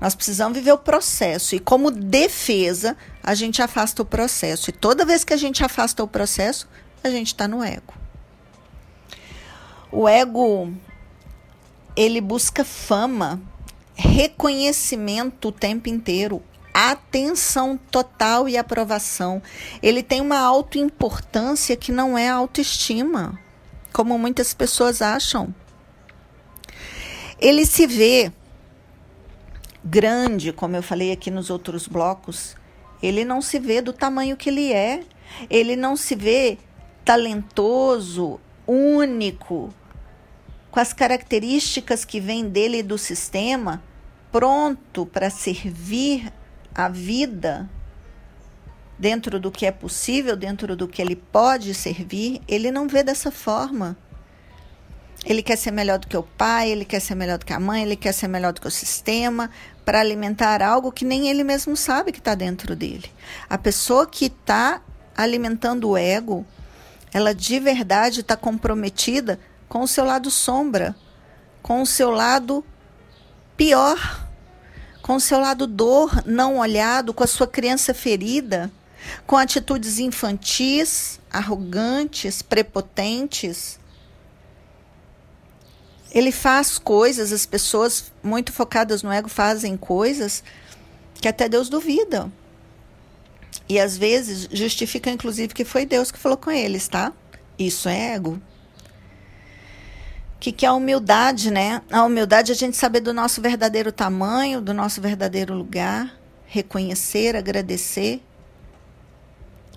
Nós 0.00 0.14
precisamos 0.14 0.56
viver 0.56 0.72
o 0.72 0.78
processo. 0.78 1.54
E 1.56 1.58
como 1.58 1.90
defesa, 1.90 2.96
a 3.22 3.34
gente 3.34 3.60
afasta 3.60 4.00
o 4.00 4.04
processo. 4.04 4.70
E 4.70 4.72
toda 4.72 5.04
vez 5.04 5.24
que 5.24 5.34
a 5.34 5.36
gente 5.36 5.62
afasta 5.64 6.02
o 6.02 6.08
processo, 6.08 6.68
a 7.02 7.10
gente 7.10 7.28
está 7.28 7.48
no 7.48 7.62
ego. 7.62 7.99
O 9.92 10.08
ego 10.08 10.72
ele 11.96 12.20
busca 12.20 12.64
fama, 12.64 13.40
reconhecimento 13.94 15.48
o 15.48 15.52
tempo 15.52 15.88
inteiro, 15.88 16.42
atenção 16.72 17.78
total 17.90 18.48
e 18.48 18.56
aprovação. 18.56 19.42
Ele 19.82 20.02
tem 20.02 20.20
uma 20.20 20.38
autoimportância 20.38 21.76
que 21.76 21.90
não 21.90 22.16
é 22.16 22.28
autoestima, 22.28 23.38
como 23.92 24.18
muitas 24.18 24.54
pessoas 24.54 25.02
acham. 25.02 25.54
Ele 27.40 27.66
se 27.66 27.86
vê 27.86 28.32
grande, 29.84 30.52
como 30.52 30.76
eu 30.76 30.82
falei 30.82 31.10
aqui 31.10 31.30
nos 31.30 31.50
outros 31.50 31.88
blocos, 31.88 32.54
ele 33.02 33.24
não 33.24 33.42
se 33.42 33.58
vê 33.58 33.80
do 33.80 33.92
tamanho 33.92 34.36
que 34.36 34.50
ele 34.50 34.72
é, 34.72 35.02
ele 35.48 35.74
não 35.74 35.96
se 35.96 36.14
vê 36.14 36.58
talentoso, 37.04 38.38
único, 38.66 39.74
com 40.70 40.78
as 40.78 40.92
características 40.92 42.04
que 42.04 42.20
vêm 42.20 42.48
dele 42.48 42.78
e 42.78 42.82
do 42.82 42.96
sistema, 42.96 43.82
pronto 44.30 45.04
para 45.04 45.28
servir 45.28 46.32
a 46.74 46.88
vida 46.88 47.68
dentro 48.98 49.40
do 49.40 49.50
que 49.50 49.66
é 49.66 49.72
possível, 49.72 50.36
dentro 50.36 50.76
do 50.76 50.86
que 50.86 51.00
ele 51.00 51.16
pode 51.16 51.74
servir, 51.74 52.40
ele 52.46 52.70
não 52.70 52.86
vê 52.86 53.02
dessa 53.02 53.30
forma. 53.30 53.96
Ele 55.24 55.42
quer 55.42 55.56
ser 55.56 55.70
melhor 55.70 55.98
do 55.98 56.06
que 56.06 56.16
o 56.16 56.22
pai, 56.22 56.70
ele 56.70 56.84
quer 56.84 57.00
ser 57.00 57.14
melhor 57.14 57.38
do 57.38 57.44
que 57.44 57.52
a 57.52 57.60
mãe, 57.60 57.82
ele 57.82 57.96
quer 57.96 58.12
ser 58.12 58.28
melhor 58.28 58.52
do 58.52 58.60
que 58.60 58.68
o 58.68 58.70
sistema, 58.70 59.50
para 59.84 60.00
alimentar 60.00 60.62
algo 60.62 60.92
que 60.92 61.04
nem 61.04 61.28
ele 61.28 61.42
mesmo 61.42 61.76
sabe 61.76 62.12
que 62.12 62.18
está 62.18 62.34
dentro 62.34 62.76
dele. 62.76 63.10
A 63.48 63.58
pessoa 63.58 64.06
que 64.06 64.26
está 64.26 64.82
alimentando 65.16 65.90
o 65.90 65.96
ego, 65.96 66.46
ela 67.12 67.34
de 67.34 67.58
verdade 67.58 68.20
está 68.20 68.36
comprometida 68.36 69.38
com 69.70 69.82
o 69.82 69.88
seu 69.88 70.04
lado 70.04 70.32
sombra, 70.32 70.96
com 71.62 71.80
o 71.80 71.86
seu 71.86 72.10
lado 72.10 72.64
pior, 73.56 74.28
com 75.00 75.14
o 75.14 75.20
seu 75.20 75.38
lado 75.38 75.64
dor 75.64 76.24
não 76.26 76.58
olhado, 76.58 77.14
com 77.14 77.22
a 77.22 77.26
sua 77.28 77.46
criança 77.46 77.94
ferida, 77.94 78.68
com 79.28 79.36
atitudes 79.36 80.00
infantis, 80.00 81.20
arrogantes, 81.30 82.42
prepotentes. 82.42 83.78
Ele 86.10 86.32
faz 86.32 86.76
coisas, 86.76 87.32
as 87.32 87.46
pessoas 87.46 88.12
muito 88.24 88.52
focadas 88.52 89.04
no 89.04 89.12
ego 89.12 89.28
fazem 89.28 89.76
coisas 89.76 90.42
que 91.14 91.28
até 91.28 91.48
Deus 91.48 91.68
duvida. 91.68 92.30
E 93.68 93.78
às 93.78 93.96
vezes 93.96 94.48
justifica, 94.50 95.10
inclusive, 95.10 95.54
que 95.54 95.64
foi 95.64 95.86
Deus 95.86 96.10
que 96.10 96.18
falou 96.18 96.36
com 96.36 96.50
eles, 96.50 96.88
tá? 96.88 97.12
Isso 97.56 97.88
é 97.88 98.14
ego. 98.14 98.42
Que, 100.40 100.50
que 100.50 100.64
é 100.64 100.70
a 100.70 100.72
humildade, 100.72 101.50
né? 101.50 101.82
A 101.92 102.02
humildade 102.02 102.50
é 102.50 102.54
a 102.54 102.56
gente 102.56 102.74
saber 102.74 103.00
do 103.00 103.12
nosso 103.12 103.42
verdadeiro 103.42 103.92
tamanho, 103.92 104.62
do 104.62 104.72
nosso 104.72 104.98
verdadeiro 104.98 105.54
lugar, 105.54 106.18
reconhecer, 106.46 107.36
agradecer, 107.36 108.22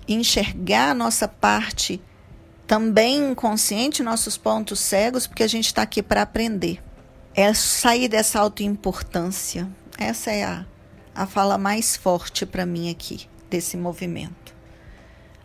enxergar 0.08 0.90
a 0.90 0.94
nossa 0.94 1.28
parte 1.28 2.02
também 2.66 3.32
inconsciente, 3.32 4.02
nossos 4.02 4.38
pontos 4.38 4.80
cegos, 4.80 5.26
porque 5.26 5.42
a 5.42 5.48
gente 5.48 5.66
está 5.66 5.82
aqui 5.82 6.02
para 6.02 6.22
aprender. 6.22 6.82
É 7.34 7.52
sair 7.52 8.08
dessa 8.08 8.40
autoimportância. 8.40 9.70
Essa 9.98 10.30
é 10.30 10.44
a, 10.44 10.64
a 11.14 11.26
fala 11.26 11.58
mais 11.58 11.94
forte 11.94 12.46
para 12.46 12.64
mim 12.64 12.90
aqui, 12.90 13.28
desse 13.50 13.76
movimento. 13.76 14.54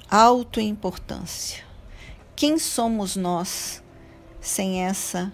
Autoimportância. 0.09 1.63
Quem 2.37 2.57
somos 2.57 3.17
nós 3.17 3.83
sem 4.41 4.83
essa 4.83 5.31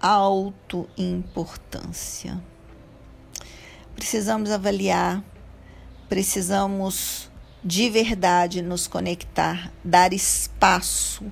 autoimportância? 0.00 2.42
Precisamos 3.94 4.50
avaliar, 4.50 5.22
precisamos 6.08 7.30
de 7.64 7.88
verdade 7.88 8.60
nos 8.60 8.88
conectar, 8.88 9.72
dar 9.84 10.12
espaço 10.12 11.24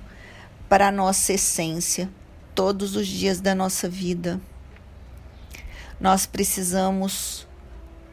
para 0.69 0.87
a 0.87 0.91
nossa 0.91 1.33
essência 1.33 2.09
todos 2.55 2.95
os 2.95 3.05
dias 3.07 3.41
da 3.41 3.53
nossa 3.53 3.89
vida. 3.89 4.39
Nós 5.99 6.25
precisamos, 6.25 7.45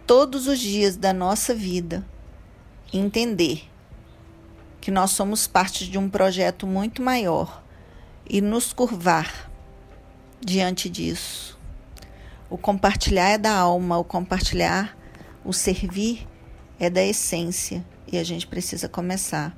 todos 0.06 0.48
os 0.48 0.58
dias 0.58 0.96
da 0.96 1.12
nossa 1.12 1.54
vida, 1.54 2.04
entender 2.92 3.68
que 4.80 4.90
nós 4.90 5.12
somos 5.12 5.46
parte 5.46 5.88
de 5.88 5.98
um 5.98 6.08
projeto 6.08 6.66
muito 6.66 7.02
maior 7.02 7.62
e 8.28 8.40
nos 8.40 8.72
curvar 8.72 9.50
diante 10.40 10.88
disso. 10.88 11.58
O 12.50 12.56
compartilhar 12.56 13.30
é 13.30 13.38
da 13.38 13.54
alma, 13.54 13.98
o 13.98 14.04
compartilhar, 14.04 14.96
o 15.44 15.52
servir 15.52 16.26
é 16.78 16.88
da 16.88 17.02
essência 17.02 17.84
e 18.06 18.18
a 18.18 18.24
gente 18.24 18.46
precisa 18.46 18.88
começar 18.88 19.56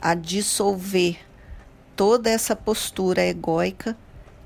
a 0.00 0.14
dissolver 0.14 1.18
toda 1.94 2.30
essa 2.30 2.54
postura 2.54 3.24
egóica 3.24 3.96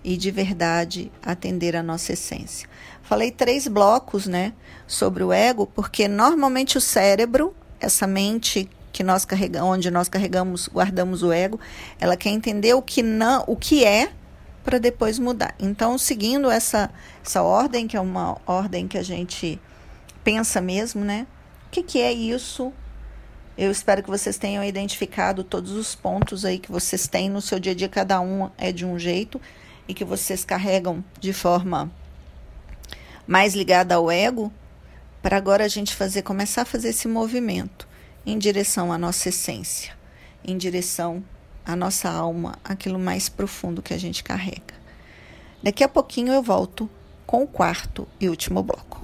e 0.02 0.16
de 0.16 0.30
verdade 0.30 1.12
atender 1.22 1.76
a 1.76 1.82
nossa 1.82 2.12
essência. 2.12 2.68
Falei 3.02 3.30
três 3.30 3.66
blocos, 3.66 4.26
né, 4.26 4.52
sobre 4.86 5.22
o 5.22 5.32
ego, 5.32 5.66
porque 5.66 6.08
normalmente 6.08 6.78
o 6.78 6.80
cérebro, 6.80 7.54
essa 7.78 8.06
mente 8.06 8.68
que 8.92 9.02
nós 9.02 9.24
carregamos, 9.24 9.68
onde 9.68 9.90
nós 9.90 10.08
carregamos, 10.08 10.68
guardamos 10.68 11.22
o 11.22 11.32
ego, 11.32 11.58
ela 11.98 12.16
quer 12.16 12.30
entender 12.30 12.74
o 12.74 12.82
que 12.82 13.02
não, 13.02 13.44
o 13.46 13.56
que 13.56 13.84
é 13.84 14.10
para 14.64 14.78
depois 14.78 15.18
mudar. 15.18 15.54
Então, 15.58 15.96
seguindo 15.96 16.50
essa 16.50 16.90
essa 17.24 17.42
ordem, 17.42 17.86
que 17.86 17.96
é 17.96 18.00
uma 18.00 18.36
ordem 18.46 18.86
que 18.86 18.98
a 18.98 19.02
gente 19.02 19.60
pensa 20.22 20.60
mesmo, 20.60 21.04
né? 21.04 21.26
O 21.66 21.70
que, 21.70 21.82
que 21.82 22.00
é 22.00 22.12
isso 22.12 22.72
eu 23.60 23.70
espero 23.70 24.02
que 24.02 24.08
vocês 24.08 24.38
tenham 24.38 24.64
identificado 24.64 25.44
todos 25.44 25.72
os 25.72 25.94
pontos 25.94 26.46
aí 26.46 26.58
que 26.58 26.72
vocês 26.72 27.06
têm 27.06 27.28
no 27.28 27.42
seu 27.42 27.60
dia 27.60 27.72
a 27.72 27.74
dia, 27.74 27.90
cada 27.90 28.18
um 28.18 28.50
é 28.56 28.72
de 28.72 28.86
um 28.86 28.98
jeito 28.98 29.38
e 29.86 29.92
que 29.92 30.02
vocês 30.02 30.46
carregam 30.46 31.04
de 31.20 31.34
forma 31.34 31.92
mais 33.26 33.54
ligada 33.54 33.96
ao 33.96 34.10
ego, 34.10 34.50
para 35.20 35.36
agora 35.36 35.62
a 35.62 35.68
gente 35.68 35.94
fazer 35.94 36.22
começar 36.22 36.62
a 36.62 36.64
fazer 36.64 36.88
esse 36.88 37.06
movimento 37.06 37.86
em 38.24 38.38
direção 38.38 38.92
à 38.92 38.98
nossa 38.98 39.28
essência, 39.28 39.92
em 40.44 40.56
direção 40.56 41.22
à 41.64 41.74
nossa 41.76 42.10
alma, 42.10 42.58
aquilo 42.64 42.98
mais 42.98 43.28
profundo 43.28 43.82
que 43.82 43.94
a 43.94 43.98
gente 43.98 44.24
carrega. 44.24 44.74
Daqui 45.62 45.84
a 45.84 45.88
pouquinho 45.88 46.32
eu 46.32 46.42
volto 46.42 46.88
com 47.26 47.42
o 47.42 47.46
quarto 47.46 48.08
e 48.20 48.28
último 48.28 48.62
bloco. 48.62 49.02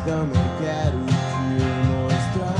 Também 0.00 0.42
quero 0.60 0.98
te 1.06 1.14
mostrar 1.90 2.56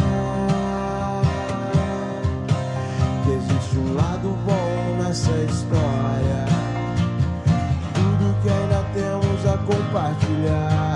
que 3.25 3.31
existe 3.33 3.79
um 3.79 3.95
lado 3.95 4.29
bom 4.45 5.03
nessa 5.03 5.33
história. 5.33 6.47
Tudo 7.95 8.37
que 8.43 8.49
ainda 8.49 8.85
temos 8.95 9.47
a 9.47 9.59
compartilhar 9.59 10.96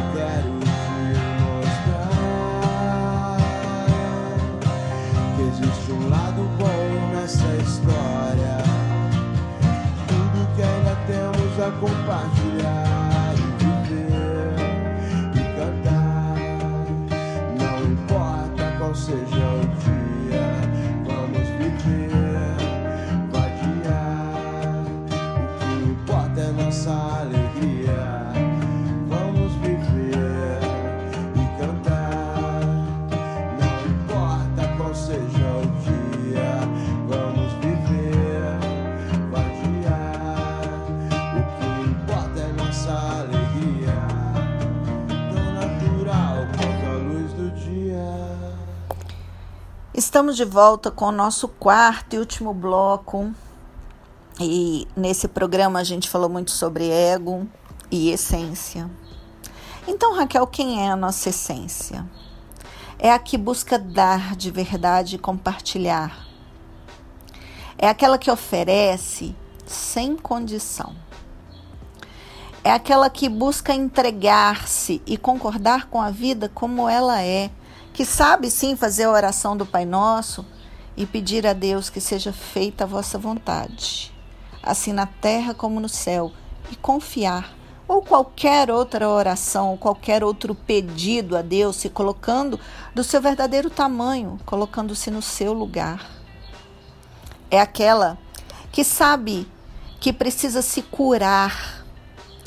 Estamos 50.21 50.37
de 50.37 50.45
volta 50.45 50.91
com 50.91 51.05
o 51.05 51.11
nosso 51.11 51.47
quarto 51.47 52.15
e 52.15 52.19
último 52.19 52.53
bloco. 52.53 53.33
E 54.39 54.87
nesse 54.95 55.27
programa 55.27 55.79
a 55.79 55.83
gente 55.83 56.07
falou 56.07 56.29
muito 56.29 56.51
sobre 56.51 56.91
ego 56.91 57.47
e 57.89 58.11
essência. 58.11 58.87
Então, 59.87 60.13
Raquel, 60.13 60.45
quem 60.45 60.85
é 60.85 60.91
a 60.91 60.95
nossa 60.95 61.29
essência? 61.29 62.05
É 62.99 63.11
a 63.11 63.17
que 63.17 63.35
busca 63.35 63.79
dar 63.79 64.35
de 64.35 64.51
verdade 64.51 65.15
e 65.15 65.17
compartilhar. 65.17 66.27
É 67.75 67.89
aquela 67.89 68.19
que 68.19 68.29
oferece 68.29 69.35
sem 69.65 70.15
condição. 70.15 70.95
É 72.63 72.71
aquela 72.71 73.09
que 73.09 73.27
busca 73.27 73.73
entregar-se 73.73 75.01
e 75.07 75.17
concordar 75.17 75.87
com 75.87 75.99
a 75.99 76.11
vida 76.11 76.47
como 76.47 76.87
ela 76.87 77.23
é 77.23 77.49
que 77.93 78.05
sabe 78.05 78.49
sim 78.49 78.75
fazer 78.75 79.03
a 79.03 79.11
oração 79.11 79.55
do 79.55 79.65
Pai 79.65 79.85
Nosso 79.85 80.45
e 80.95 81.05
pedir 81.05 81.45
a 81.45 81.53
Deus 81.53 81.89
que 81.89 81.99
seja 81.99 82.31
feita 82.31 82.83
a 82.83 82.87
vossa 82.87 83.17
vontade, 83.17 84.13
assim 84.61 84.93
na 84.93 85.05
terra 85.05 85.53
como 85.53 85.79
no 85.79 85.89
céu, 85.89 86.31
e 86.71 86.75
confiar, 86.75 87.53
ou 87.87 88.01
qualquer 88.01 88.71
outra 88.71 89.09
oração, 89.09 89.75
qualquer 89.77 90.23
outro 90.23 90.55
pedido 90.55 91.35
a 91.35 91.41
Deus, 91.41 91.75
se 91.75 91.89
colocando 91.89 92.59
do 92.95 93.03
seu 93.03 93.21
verdadeiro 93.21 93.69
tamanho, 93.69 94.39
colocando-se 94.45 95.11
no 95.11 95.21
seu 95.21 95.51
lugar. 95.51 96.09
É 97.49 97.59
aquela 97.59 98.17
que 98.71 98.83
sabe 98.83 99.45
que 99.99 100.13
precisa 100.13 100.61
se 100.61 100.81
curar 100.81 101.85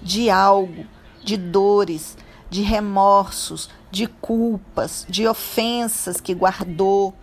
de 0.02 0.30
algo, 0.30 0.86
de 1.22 1.36
dores, 1.36 2.16
de 2.48 2.62
remorsos, 2.62 3.68
de 3.94 4.08
culpas, 4.08 5.06
de 5.08 5.24
ofensas 5.24 6.20
que 6.20 6.34
guardou, 6.34 7.14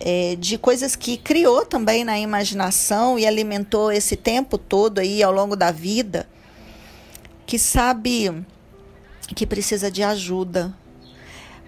é, 0.00 0.34
de 0.36 0.56
coisas 0.56 0.96
que 0.96 1.18
criou 1.18 1.66
também 1.66 2.04
na 2.04 2.18
imaginação 2.18 3.18
e 3.18 3.26
alimentou 3.26 3.92
esse 3.92 4.16
tempo 4.16 4.56
todo 4.56 4.98
aí 4.98 5.22
ao 5.22 5.30
longo 5.30 5.54
da 5.54 5.70
vida, 5.70 6.26
que 7.46 7.58
sabe 7.58 8.44
que 9.36 9.46
precisa 9.46 9.90
de 9.90 10.02
ajuda, 10.02 10.74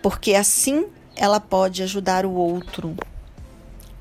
porque 0.02 0.34
assim 0.34 0.86
ela 1.14 1.38
pode 1.38 1.82
ajudar 1.82 2.24
o 2.24 2.32
outro. 2.32 2.96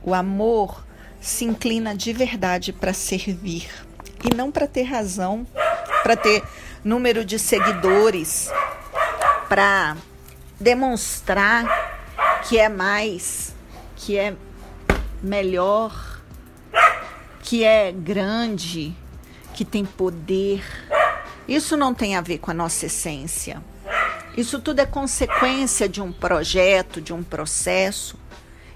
O 0.01 0.13
amor 0.13 0.85
se 1.19 1.43
inclina 1.43 1.93
de 1.93 2.13
verdade 2.13 2.71
para 2.71 2.93
servir 2.93 3.69
e 4.23 4.33
não 4.33 4.49
para 4.49 4.65
ter 4.65 4.83
razão, 4.83 5.45
para 6.03 6.15
ter 6.15 6.41
número 6.85 7.25
de 7.25 7.37
seguidores, 7.37 8.49
para 9.49 9.97
demonstrar 10.61 11.65
que 12.47 12.57
é 12.57 12.69
mais, 12.69 13.53
que 13.95 14.17
é 14.17 14.35
melhor, 15.21 16.21
que 17.41 17.63
é 17.63 17.91
grande, 17.91 18.95
que 19.53 19.65
tem 19.65 19.85
poder. 19.85 20.63
Isso 21.47 21.75
não 21.75 21.93
tem 21.93 22.15
a 22.15 22.21
ver 22.21 22.37
com 22.37 22.51
a 22.51 22.53
nossa 22.53 22.85
essência. 22.85 23.61
Isso 24.37 24.59
tudo 24.59 24.79
é 24.79 24.85
consequência 24.85 25.89
de 25.89 26.01
um 26.01 26.11
projeto, 26.11 27.01
de 27.01 27.11
um 27.11 27.21
processo, 27.21 28.17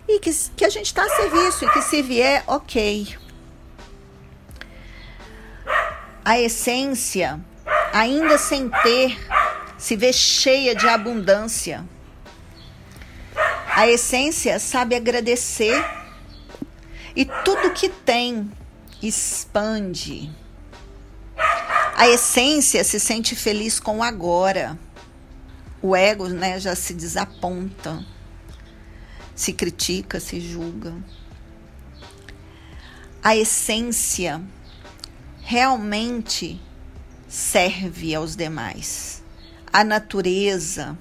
e 0.08 0.20
que, 0.20 0.32
que 0.56 0.66
a 0.66 0.70
gente 0.70 0.88
está 0.88 1.04
a 1.04 1.10
serviço, 1.10 1.66
e 1.66 1.70
que 1.70 1.82
se 1.82 2.02
vier, 2.02 2.44
ok. 2.46 3.16
A 6.24 6.40
essência, 6.40 7.40
ainda 7.94 8.38
sem 8.38 8.70
ter 8.84 9.18
se 9.86 9.96
vê 9.96 10.12
cheia 10.12 10.76
de 10.76 10.88
abundância. 10.88 11.88
A 13.68 13.88
essência 13.88 14.58
sabe 14.58 14.96
agradecer 14.96 15.80
e 17.16 17.24
tudo 17.24 17.70
que 17.70 17.88
tem 17.88 18.52
expande. 19.00 20.28
A 21.96 22.10
essência 22.10 22.84
se 22.84 23.00
sente 23.00 23.36
feliz 23.36 23.80
com 23.80 24.00
o 24.00 24.04
agora. 24.04 24.76
O 25.84 25.96
ego 25.96 26.30
né, 26.30 26.60
já 26.60 26.74
se 26.74 26.92
desaponta, 26.96 28.04
se 29.36 29.54
critica, 29.54 30.20
se 30.20 30.42
julga. 30.42 30.96
A 33.22 33.38
essência 33.38 34.42
realmente 35.44 36.60
serve 37.28 38.16
aos 38.16 38.36
demais 38.36 39.24
a 39.76 39.84
natureza, 39.84 40.98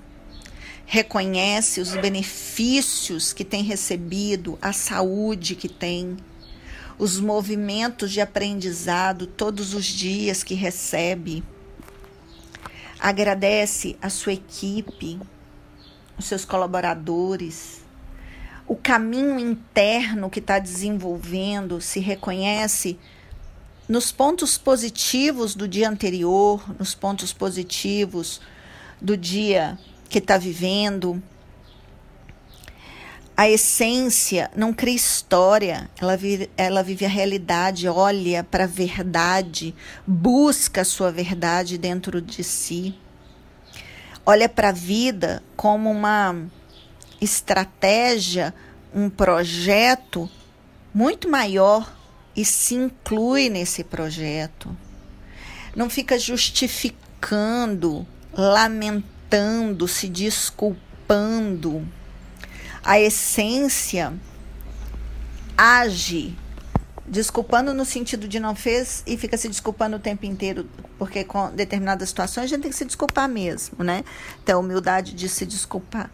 reconhece 0.84 1.80
os 1.80 1.94
benefícios 1.94 3.32
que 3.32 3.44
tem 3.44 3.62
recebido, 3.62 4.58
a 4.60 4.72
saúde 4.72 5.54
que 5.54 5.68
tem, 5.68 6.16
os 6.98 7.20
movimentos 7.20 8.10
de 8.10 8.20
aprendizado 8.20 9.28
todos 9.28 9.74
os 9.74 9.84
dias 9.84 10.42
que 10.42 10.54
recebe. 10.54 11.44
Agradece 12.98 13.96
a 14.02 14.10
sua 14.10 14.32
equipe, 14.32 15.20
os 16.18 16.24
seus 16.24 16.44
colaboradores, 16.44 17.80
o 18.66 18.74
caminho 18.74 19.38
interno 19.38 20.28
que 20.28 20.40
está 20.40 20.58
desenvolvendo, 20.58 21.80
se 21.80 22.00
reconhece 22.00 22.98
nos 23.88 24.10
pontos 24.10 24.58
positivos 24.58 25.54
do 25.54 25.68
dia 25.68 25.88
anterior, 25.88 26.60
nos 26.76 26.92
pontos 26.92 27.32
positivos 27.32 28.40
do 29.00 29.16
dia 29.16 29.78
que 30.08 30.18
está 30.18 30.38
vivendo. 30.38 31.22
A 33.36 33.50
essência 33.50 34.48
não 34.54 34.72
cria 34.72 34.94
história, 34.94 35.90
ela 36.00 36.16
vive, 36.16 36.48
ela 36.56 36.84
vive 36.84 37.04
a 37.04 37.08
realidade, 37.08 37.88
olha 37.88 38.44
para 38.44 38.62
a 38.62 38.68
verdade, 38.68 39.74
busca 40.06 40.82
a 40.82 40.84
sua 40.84 41.10
verdade 41.10 41.76
dentro 41.76 42.22
de 42.22 42.44
si. 42.44 42.94
Olha 44.24 44.48
para 44.48 44.68
a 44.68 44.72
vida 44.72 45.42
como 45.56 45.90
uma 45.90 46.46
estratégia, 47.20 48.54
um 48.94 49.10
projeto 49.10 50.30
muito 50.94 51.28
maior 51.28 51.92
e 52.36 52.44
se 52.44 52.74
inclui 52.76 53.48
nesse 53.48 53.82
projeto. 53.82 54.76
Não 55.74 55.90
fica 55.90 56.16
justificando 56.18 58.06
lamentando, 58.36 59.86
se 59.86 60.08
desculpando. 60.08 61.86
A 62.82 63.00
essência 63.00 64.12
age 65.56 66.36
desculpando 67.06 67.74
no 67.74 67.84
sentido 67.84 68.26
de 68.26 68.40
não 68.40 68.54
fez 68.54 69.02
e 69.06 69.16
fica 69.16 69.36
se 69.36 69.48
desculpando 69.48 69.96
o 69.96 70.00
tempo 70.00 70.24
inteiro, 70.24 70.68
porque 70.98 71.22
com 71.22 71.50
determinadas 71.50 72.08
situações 72.08 72.44
a 72.44 72.46
gente 72.46 72.62
tem 72.62 72.70
que 72.70 72.76
se 72.76 72.84
desculpar 72.84 73.28
mesmo, 73.28 73.84
né? 73.84 74.04
Então, 74.42 74.60
humildade 74.60 75.12
de 75.12 75.28
se 75.28 75.44
desculpar. 75.44 76.10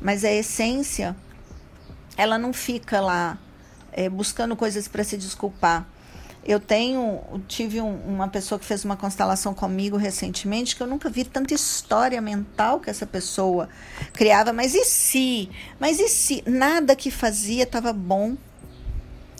Mas 0.00 0.24
a 0.24 0.30
essência, 0.30 1.16
ela 2.16 2.36
não 2.38 2.52
fica 2.52 3.00
lá 3.00 3.38
é, 3.92 4.08
buscando 4.08 4.54
coisas 4.54 4.86
para 4.86 5.02
se 5.02 5.16
desculpar. 5.16 5.86
Eu 6.46 6.60
tenho, 6.60 7.22
tive 7.48 7.80
um, 7.80 7.96
uma 8.06 8.28
pessoa 8.28 8.58
que 8.58 8.66
fez 8.66 8.84
uma 8.84 8.98
constelação 8.98 9.54
comigo 9.54 9.96
recentemente 9.96 10.76
que 10.76 10.82
eu 10.82 10.86
nunca 10.86 11.08
vi 11.08 11.24
tanta 11.24 11.54
história 11.54 12.20
mental 12.20 12.80
que 12.80 12.90
essa 12.90 13.06
pessoa 13.06 13.66
criava. 14.12 14.52
Mas 14.52 14.74
e 14.74 14.84
se? 14.84 15.48
Mas 15.80 15.98
e 15.98 16.06
se? 16.06 16.44
Nada 16.46 16.94
que 16.94 17.10
fazia 17.10 17.62
estava 17.62 17.94
bom. 17.94 18.36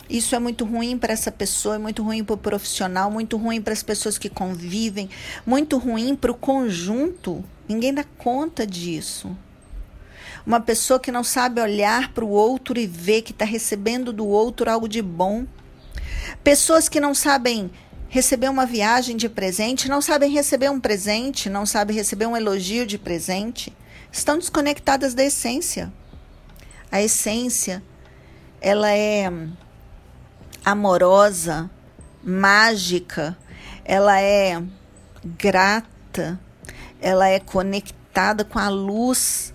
Isso 0.09 0.35
é 0.35 0.39
muito 0.39 0.65
ruim 0.65 0.97
para 0.97 1.13
essa 1.13 1.31
pessoa, 1.31 1.75
é 1.75 1.79
muito 1.79 2.01
ruim 2.01 2.23
para 2.23 2.33
o 2.33 2.37
profissional, 2.37 3.11
muito 3.11 3.37
ruim 3.37 3.61
para 3.61 3.73
as 3.73 3.83
pessoas 3.83 4.17
que 4.17 4.29
convivem, 4.29 5.09
muito 5.45 5.77
ruim 5.77 6.15
para 6.15 6.31
o 6.31 6.35
conjunto. 6.35 7.43
Ninguém 7.67 7.93
dá 7.93 8.03
conta 8.17 8.65
disso. 8.65 9.35
Uma 10.45 10.59
pessoa 10.59 10.99
que 10.99 11.11
não 11.11 11.23
sabe 11.23 11.61
olhar 11.61 12.13
para 12.13 12.25
o 12.25 12.29
outro 12.29 12.79
e 12.79 12.87
ver 12.87 13.21
que 13.21 13.31
está 13.31 13.45
recebendo 13.45 14.11
do 14.11 14.27
outro 14.27 14.69
algo 14.69 14.87
de 14.87 15.01
bom 15.01 15.45
Pessoas 16.43 16.87
que 16.87 16.99
não 16.99 17.13
sabem 17.13 17.71
receber 18.07 18.49
uma 18.49 18.65
viagem 18.65 19.17
de 19.17 19.27
presente, 19.27 19.89
não 19.89 20.01
sabem 20.01 20.31
receber 20.31 20.69
um 20.69 20.79
presente, 20.79 21.49
não 21.49 21.65
sabem 21.65 21.95
receber 21.95 22.25
um 22.25 22.37
elogio 22.37 22.85
de 22.85 22.97
presente, 22.97 23.75
estão 24.11 24.37
desconectadas 24.37 25.13
da 25.13 25.23
essência. 25.23 25.91
A 26.91 27.01
essência, 27.01 27.83
ela 28.61 28.91
é 28.91 29.29
amorosa, 30.63 31.69
mágica, 32.23 33.37
ela 33.83 34.21
é 34.21 34.63
grata, 35.37 36.39
ela 37.01 37.27
é 37.27 37.39
conectada 37.39 38.45
com 38.45 38.57
a 38.57 38.69
luz, 38.69 39.53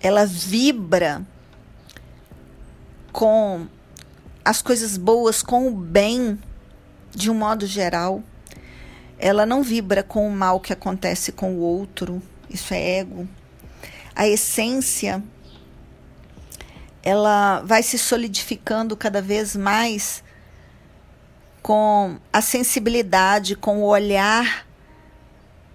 ela 0.00 0.24
vibra 0.24 1.22
com 3.12 3.66
as 4.44 4.62
coisas 4.62 4.96
boas 4.96 5.42
com 5.42 5.68
o 5.68 5.70
bem 5.70 6.38
de 7.10 7.30
um 7.30 7.34
modo 7.34 7.66
geral. 7.66 8.22
Ela 9.18 9.44
não 9.44 9.62
vibra 9.62 10.02
com 10.02 10.26
o 10.26 10.30
mal 10.30 10.60
que 10.60 10.72
acontece 10.72 11.32
com 11.32 11.54
o 11.54 11.58
outro. 11.58 12.22
Isso 12.48 12.72
é 12.72 12.98
ego. 12.98 13.28
A 14.14 14.26
essência 14.26 15.22
ela 17.02 17.62
vai 17.62 17.82
se 17.82 17.98
solidificando 17.98 18.96
cada 18.96 19.22
vez 19.22 19.56
mais 19.56 20.22
com 21.62 22.18
a 22.32 22.40
sensibilidade, 22.40 23.56
com 23.56 23.78
o 23.78 23.86
olhar 23.86 24.66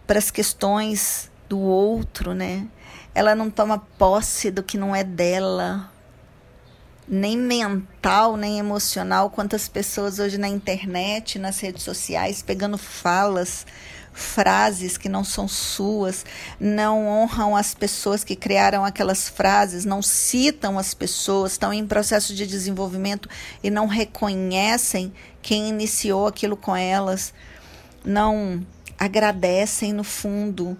para 0.05 0.20
as 0.20 0.30
questões 0.30 1.32
do 1.47 1.59
outro, 1.59 2.34
né? 2.34 2.68
Ela 3.13 3.34
não 3.34 3.49
toma 3.49 3.80
posse 3.97 4.51
do 4.51 4.61
que 4.61 4.78
não 4.78 4.95
é 4.95 5.03
dela, 5.03 5.91
nem 7.08 7.38
mental, 7.38 8.36
nem 8.36 8.60
emocional. 8.60 9.30
Quantas 9.30 9.68
pessoas 9.68 10.20
hoje 10.20 10.38
na 10.38 10.47
internet, 10.47 11.38
nas 11.38 11.60
redes 11.60 11.84
sociais, 11.84 12.41
pegando 12.41 12.78
falas 12.78 13.66
frases 14.16 14.97
que 14.97 15.10
não 15.10 15.26
são 15.26 15.45
suas, 15.45 16.26
não 16.58 17.06
honram 17.06 17.53
as 17.53 17.76
pessoas 17.76 18.24
que 18.24 18.36
criaram 18.36 18.86
aquelas 18.86 19.28
frases, 19.28 19.84
não 19.84 20.01
citam 20.01 20.80
as 20.80 20.93
pessoas, 20.93 21.51
estão 21.51 21.74
em 21.74 21.86
processo 21.86 22.34
de 22.34 22.47
desenvolvimento 22.47 23.28
e 23.62 23.70
não 23.70 23.88
reconhecem 23.88 25.14
quem 25.41 25.68
iniciou 25.68 26.28
aquilo 26.28 26.56
com 26.56 26.74
elas, 26.74 27.34
não 28.06 28.66
agradecem 28.97 29.91
no 29.91 30.03
fundo 30.03 30.78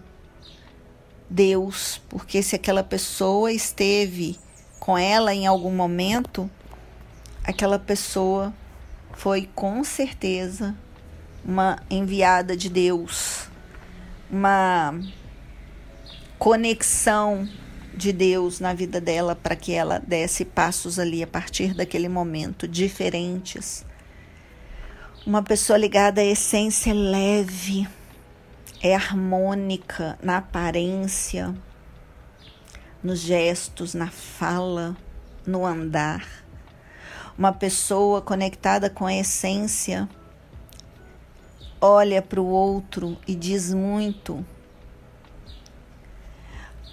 Deus, 1.30 2.02
porque 2.08 2.42
se 2.42 2.56
aquela 2.56 2.84
pessoa 2.84 3.52
esteve 3.52 4.40
com 4.86 4.96
ela 4.96 5.34
em 5.34 5.48
algum 5.48 5.72
momento, 5.72 6.48
aquela 7.44 7.80
pessoa 7.80 8.54
foi 9.14 9.50
com 9.56 9.84
certeza 9.84 10.76
uma 11.44 11.80
enviada 11.90 12.56
de 12.56 12.70
Deus, 12.70 13.48
uma 14.30 14.94
conexão 16.38 17.50
de 17.96 18.14
Deus 18.14 18.60
na 18.60 18.76
vida 18.76 19.02
dela 19.02 19.36
para 19.36 19.56
que 19.56 19.74
ela 19.74 19.98
desse 19.98 20.46
passos 20.46 21.00
ali 21.00 21.24
a 21.24 21.28
partir 21.28 21.74
daquele 21.74 22.08
momento 22.08 22.68
diferentes. 22.68 23.84
Uma 25.26 25.42
pessoa 25.42 25.80
ligada 25.80 26.22
à 26.22 26.24
essência 26.24 26.94
leve, 26.94 27.88
é 28.84 28.94
harmônica 28.94 30.16
na 30.22 30.38
aparência, 30.38 31.56
nos 33.06 33.20
gestos, 33.20 33.94
na 33.94 34.08
fala, 34.10 34.98
no 35.46 35.64
andar. 35.64 36.28
Uma 37.38 37.54
pessoa 37.54 38.20
conectada 38.20 38.90
com 38.90 39.06
a 39.06 39.14
essência 39.14 40.10
olha 41.80 42.20
para 42.20 42.42
o 42.42 42.48
outro 42.48 43.16
e 43.28 43.36
diz 43.36 43.72
muito. 43.72 44.44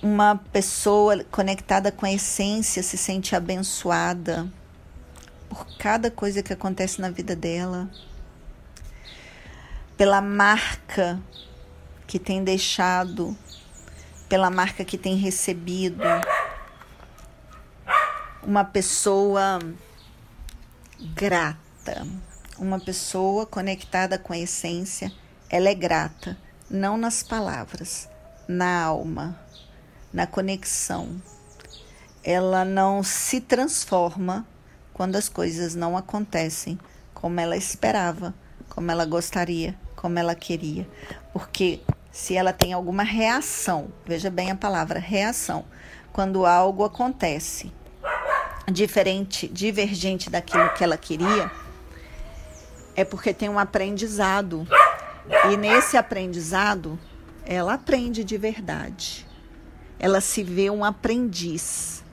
Uma 0.02 0.36
pessoa 0.52 1.24
conectada 1.30 1.90
com 1.90 2.04
a 2.04 2.12
essência 2.12 2.82
se 2.82 2.98
sente 2.98 3.34
abençoada 3.34 4.46
por 5.48 5.66
cada 5.78 6.10
coisa 6.10 6.42
que 6.42 6.52
acontece 6.52 7.00
na 7.00 7.08
vida 7.08 7.34
dela, 7.34 7.88
pela 9.96 10.20
marca 10.20 11.18
que 12.06 12.18
tem 12.18 12.44
deixado, 12.44 13.34
pela 14.32 14.48
marca 14.48 14.82
que 14.82 14.96
tem 14.96 15.14
recebido. 15.14 16.02
Uma 18.42 18.64
pessoa 18.64 19.58
grata 21.14 22.06
uma 22.58 22.80
pessoa 22.80 23.44
conectada 23.44 24.16
com 24.16 24.32
a 24.32 24.38
essência, 24.38 25.12
ela 25.50 25.68
é 25.68 25.74
grata, 25.74 26.38
não 26.70 26.96
nas 26.96 27.22
palavras, 27.22 28.08
na 28.48 28.84
alma, 28.84 29.38
na 30.10 30.26
conexão. 30.26 31.20
Ela 32.24 32.64
não 32.64 33.02
se 33.02 33.38
transforma 33.38 34.46
quando 34.94 35.16
as 35.16 35.28
coisas 35.28 35.74
não 35.74 35.94
acontecem 35.94 36.78
como 37.12 37.38
ela 37.38 37.56
esperava, 37.56 38.32
como 38.70 38.90
ela 38.90 39.04
gostaria, 39.04 39.76
como 39.94 40.18
ela 40.18 40.34
queria. 40.34 40.88
Porque 41.34 41.80
se 42.12 42.36
ela 42.36 42.52
tem 42.52 42.74
alguma 42.74 43.02
reação, 43.02 43.90
veja 44.04 44.30
bem 44.30 44.50
a 44.50 44.54
palavra 44.54 45.00
reação, 45.00 45.64
quando 46.12 46.44
algo 46.44 46.84
acontece 46.84 47.72
diferente, 48.70 49.48
divergente 49.48 50.28
daquilo 50.28 50.68
que 50.74 50.84
ela 50.84 50.98
queria, 50.98 51.50
é 52.94 53.04
porque 53.04 53.32
tem 53.32 53.48
um 53.48 53.58
aprendizado. 53.58 54.68
E 55.50 55.56
nesse 55.56 55.96
aprendizado, 55.96 56.98
ela 57.46 57.74
aprende 57.74 58.22
de 58.22 58.36
verdade. 58.36 59.26
Ela 59.98 60.20
se 60.20 60.42
vê 60.42 60.68
um 60.68 60.84
aprendiz. 60.84 62.04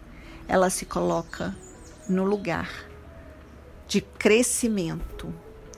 Ela 0.48 0.70
se 0.70 0.86
coloca 0.86 1.54
no 2.08 2.24
lugar 2.24 2.70
de 3.88 4.02
crescimento, 4.02 5.34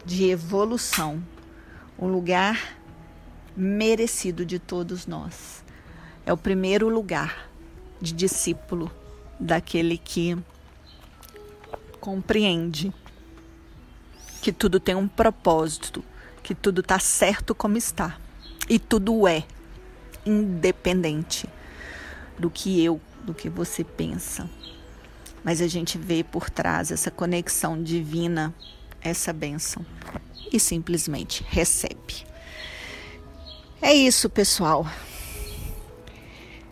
de 0.06 0.30
evolução, 0.30 1.24
um 1.98 2.08
lugar 2.08 2.81
merecido 3.56 4.46
de 4.46 4.60
todos 4.60 5.06
nós. 5.06 5.64
É 6.26 6.32
o 6.32 6.38
primeiro 6.38 6.90
lugar 6.90 7.50
de 8.00 8.14
discípulo 8.14 8.92
daquele 9.40 9.98
que 9.98 10.38
compreende 12.00 12.94
que 14.42 14.52
tudo 14.52 14.80
tem 14.80 14.96
um 14.96 15.08
propósito, 15.08 16.04
que 16.42 16.56
tudo 16.56 16.82
está 16.82 17.00
certo 17.00 17.54
como 17.54 17.78
está. 17.78 18.20
E 18.68 18.80
tudo 18.80 19.28
é 19.28 19.44
independente 20.26 21.48
do 22.38 22.50
que 22.50 22.84
eu, 22.84 23.00
do 23.24 23.34
que 23.34 23.50
você 23.50 23.84
pensa. 23.84 24.50
Mas 25.44 25.62
a 25.62 25.68
gente 25.68 25.98
vê 25.98 26.24
por 26.24 26.50
trás 26.50 26.92
essa 26.92 27.12
conexão 27.12 27.82
divina, 27.82 28.54
essa 29.02 29.34
bênção 29.34 29.86
e 30.52 30.60
simplesmente 30.60 31.44
recebe. 31.48 32.31
É 33.84 33.96
isso, 33.96 34.30
pessoal. 34.30 34.86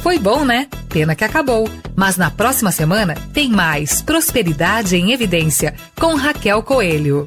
Foi 0.00 0.18
bom, 0.18 0.44
né? 0.44 0.66
Pena 0.88 1.14
que 1.14 1.24
acabou. 1.24 1.68
Mas 1.94 2.16
na 2.16 2.30
próxima 2.30 2.72
semana 2.72 3.14
tem 3.32 3.50
mais 3.50 4.02
Prosperidade 4.02 4.96
em 4.96 5.12
Evidência 5.12 5.74
com 5.98 6.14
Raquel 6.14 6.62
Coelho. 6.62 7.26